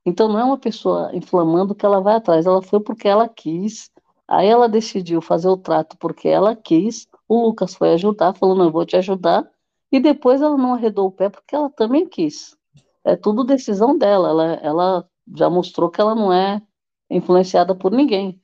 [0.06, 2.46] Então não é uma pessoa inflamando que ela vai atrás.
[2.46, 3.91] Ela foi porque ela quis.
[4.32, 7.06] Aí ela decidiu fazer o trato porque ela quis.
[7.28, 9.46] O Lucas foi ajudar, falou: não, eu vou te ajudar.
[9.92, 12.56] E depois ela não arredou o pé porque ela também quis.
[13.04, 14.30] É tudo decisão dela.
[14.30, 16.62] Ela, ela já mostrou que ela não é
[17.10, 18.42] influenciada por ninguém.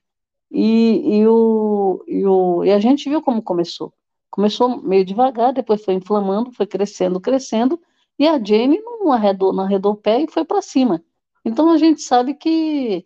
[0.51, 3.93] E, e, o, e, o, e a gente viu como começou.
[4.29, 7.79] Começou meio devagar, depois foi inflamando, foi crescendo, crescendo,
[8.19, 11.01] e a Jane não arredou, não arredou o pé e foi para cima.
[11.45, 13.05] Então a gente sabe que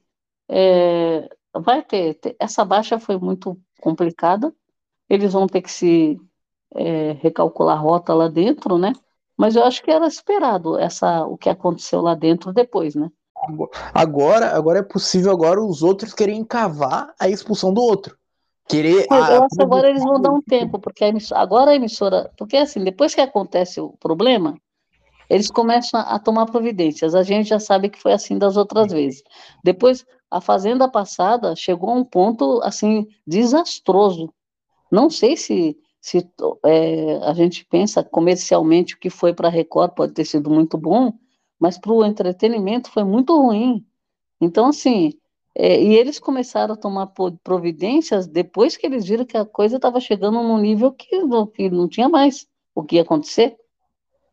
[0.49, 4.53] é, vai ter, ter, essa baixa foi muito complicada,
[5.09, 6.19] eles vão ter que se
[6.75, 8.93] é, recalcular a rota lá dentro, né?
[9.37, 13.09] Mas eu acho que era esperado essa, o que aconteceu lá dentro depois, né?
[13.93, 18.15] Agora, agora é possível agora os outros querem cavar a expulsão do outro.
[18.67, 19.07] Querer.
[19.09, 19.33] A...
[19.33, 22.31] eu acho que agora eles vão dar um tempo, porque a emissora, agora a emissora.
[22.37, 24.55] Porque assim, depois que acontece o problema,
[25.31, 27.15] eles começam a, tomar providências.
[27.15, 29.23] A gente já sabe que foi assim das outras vezes.
[29.63, 34.33] Depois, a fazenda passada chegou a um ponto assim desastroso.
[34.91, 36.27] Não sei se se
[36.65, 40.75] é, a gente pensa comercialmente o que foi para a Record pode ter sido muito
[40.75, 41.13] bom,
[41.59, 43.85] mas para o entretenimento foi muito ruim.
[44.41, 45.13] Então, assim,
[45.55, 47.13] é, e eles começaram a tomar
[47.43, 51.21] providências depois que eles viram que a coisa estava chegando num nível que,
[51.53, 53.55] que não tinha mais o que ia acontecer.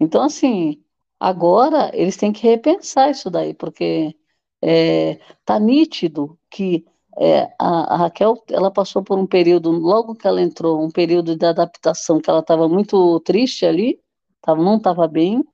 [0.01, 0.83] Então, assim,
[1.19, 4.15] agora eles têm que repensar isso daí, porque
[4.63, 6.85] é, tá nítido que
[7.19, 11.37] é, a, a, Raquel ela passou por um período, logo que ela entrou, um período
[11.37, 14.01] de adaptação que ela estava muito triste ali,
[14.41, 15.45] tava, não estava bem,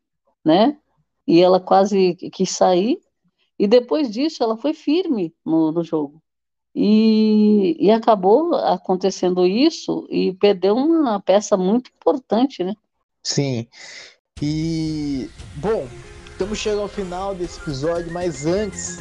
[0.44, 0.78] né?
[1.26, 2.98] e ela quase quis sair,
[3.58, 6.22] e depois disso ela foi firme no, no jogo.
[6.74, 12.74] E, e, acabou acontecendo isso e perdeu uma peça muito importante, né?
[13.22, 13.68] Sim.
[14.46, 15.88] E, bom,
[16.30, 18.98] estamos chegando ao final desse episódio, mas antes,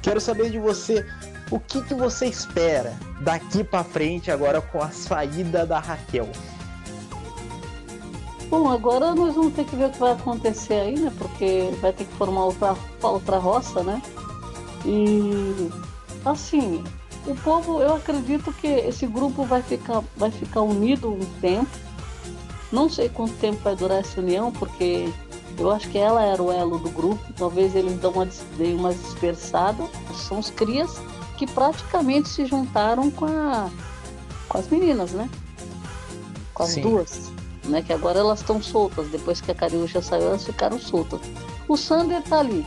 [0.00, 1.04] quero saber de você
[1.50, 6.26] o que, que você espera daqui para frente agora com a saída da Raquel.
[8.48, 11.12] Bom, agora nós vamos ter que ver o que vai acontecer aí, né?
[11.18, 14.00] Porque vai ter que formar outra, outra roça, né?
[14.86, 15.68] E
[16.24, 16.82] assim,
[17.26, 21.87] o povo, eu acredito que esse grupo vai ficar, vai ficar unido um tempo.
[22.70, 25.10] Não sei quanto tempo vai durar essa união, porque
[25.58, 27.22] eu acho que ela era o elo do grupo.
[27.36, 29.82] Talvez eles dão uma, deem uma dispersada.
[30.14, 31.00] São os crias
[31.36, 33.70] que praticamente se juntaram com, a,
[34.48, 35.28] com as meninas, né?
[36.52, 36.82] Com as Sim.
[36.82, 37.38] duas
[37.68, 37.82] né?
[37.82, 39.08] Que agora elas estão soltas.
[39.08, 41.20] Depois que a Cariúcha saiu, elas ficaram soltas.
[41.68, 42.66] O Sander tá ali.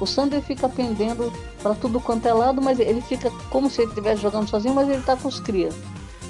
[0.00, 1.32] O Sander fica pendendo
[1.62, 4.88] para tudo quanto é lado, mas ele fica como se ele estivesse jogando sozinho, mas
[4.88, 5.74] ele tá com os crias.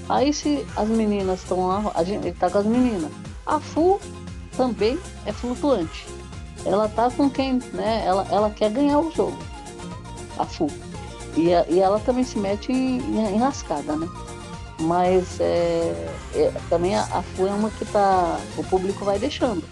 [0.09, 3.11] Aí se as meninas estão lá, gente, ele tá com as meninas.
[3.45, 4.01] A Fu
[4.57, 6.07] também é flutuante.
[6.65, 8.03] Ela tá com quem, né?
[8.05, 9.39] Ela, ela quer ganhar o jogo.
[10.39, 10.69] A Fu.
[11.37, 14.09] E, a, e ela também se mete em, em, em rascada, né?
[14.81, 19.65] Mas é, é, também a, a FU é uma que tá, o público vai deixando.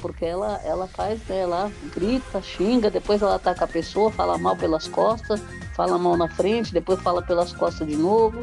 [0.00, 4.56] Porque ela, ela faz, né, ela grita, xinga, depois ela ataca a pessoa, fala mal
[4.56, 5.40] pelas costas,
[5.74, 8.40] fala mal na frente, depois fala pelas costas de novo.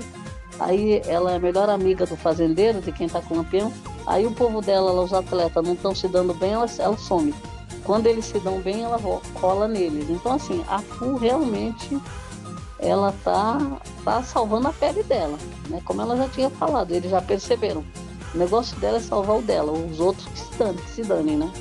[0.60, 3.74] Aí ela é a melhor amiga do fazendeiro, de quem tá com o campeão.
[4.06, 7.34] Aí o povo dela, os atletas, não estão se dando bem, ela, ela some.
[7.84, 8.99] Quando eles se dão bem, ela
[9.39, 10.10] cola neles.
[10.10, 11.99] Então, assim, a FU realmente
[12.78, 13.58] ela tá,
[14.04, 15.38] tá salvando a pele dela,
[15.70, 15.82] né?
[15.86, 17.84] Como ela já tinha falado, eles já perceberam.
[18.34, 21.38] O negócio dela é salvar o dela, os outros que se danem, que se danem
[21.38, 21.52] né?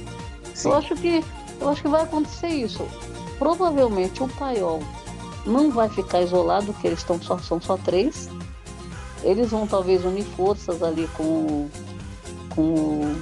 [0.64, 1.24] Eu acho que
[1.60, 2.86] eu acho que vai acontecer isso.
[3.38, 4.80] Provavelmente o paiol
[5.46, 8.28] não vai ficar isolado, porque eles estão só, são só três.
[9.22, 11.68] Eles vão talvez unir forças ali com,
[12.50, 13.14] com,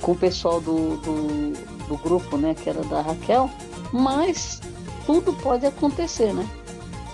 [0.00, 1.52] com o pessoal do, do,
[1.88, 3.50] do grupo, né, que era da Raquel,
[3.92, 4.60] mas
[5.06, 6.48] tudo pode acontecer, né?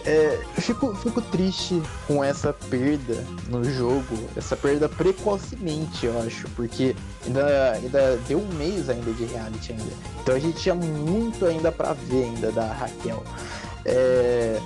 [0.09, 6.95] É, fico, fico triste com essa perda no jogo, essa perda precocemente, eu acho, porque
[7.27, 9.93] ainda, ainda deu um mês ainda de reality ainda.
[10.23, 13.25] Então a gente tinha muito ainda para ver ainda da Raquel.
[13.85, 14.61] É,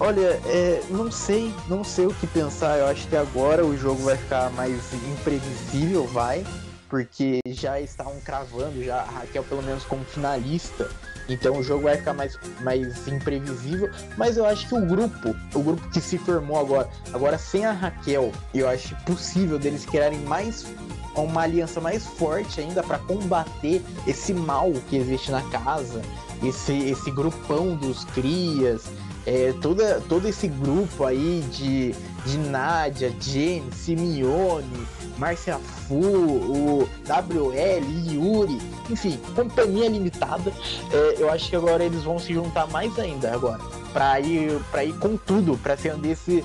[0.00, 2.78] olha, é, não sei, não sei o que pensar.
[2.78, 6.44] Eu acho que agora o jogo vai ficar mais imprevisível, vai,
[6.88, 10.88] porque já estavam cravando já a Raquel pelo menos como finalista
[11.30, 13.88] então o jogo vai ficar mais, mais imprevisível.
[14.18, 17.72] Mas eu acho que o grupo, o grupo que se formou agora, agora sem a
[17.72, 20.66] Raquel, eu acho possível deles criarem mais
[21.14, 26.02] uma aliança mais forte ainda para combater esse mal que existe na casa,
[26.42, 28.84] esse, esse grupão dos crias,
[29.30, 31.94] é, toda, todo esse grupo aí de,
[32.26, 35.56] de Nádia, Jenny, Simeone, Marcia
[35.86, 38.58] Fu, o WL, Yuri,
[38.90, 40.52] enfim, companhia limitada.
[40.92, 43.60] É, eu acho que agora eles vão se juntar mais ainda agora,
[43.92, 46.44] para ir, para ir com tudo, para ser desse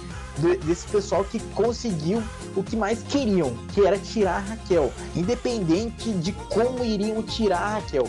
[0.65, 2.21] desse pessoal que conseguiu
[2.57, 7.69] o que mais queriam, que era tirar a Raquel, independente de como iriam tirar a
[7.75, 8.05] Raquel.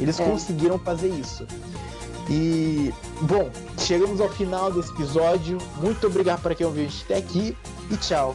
[0.00, 0.24] Eles é.
[0.24, 1.44] conseguiram fazer isso.
[2.28, 5.58] E, bom, chegamos ao final desse episódio.
[5.76, 7.56] Muito obrigado para quem ouviu até aqui
[7.90, 8.34] e tchau.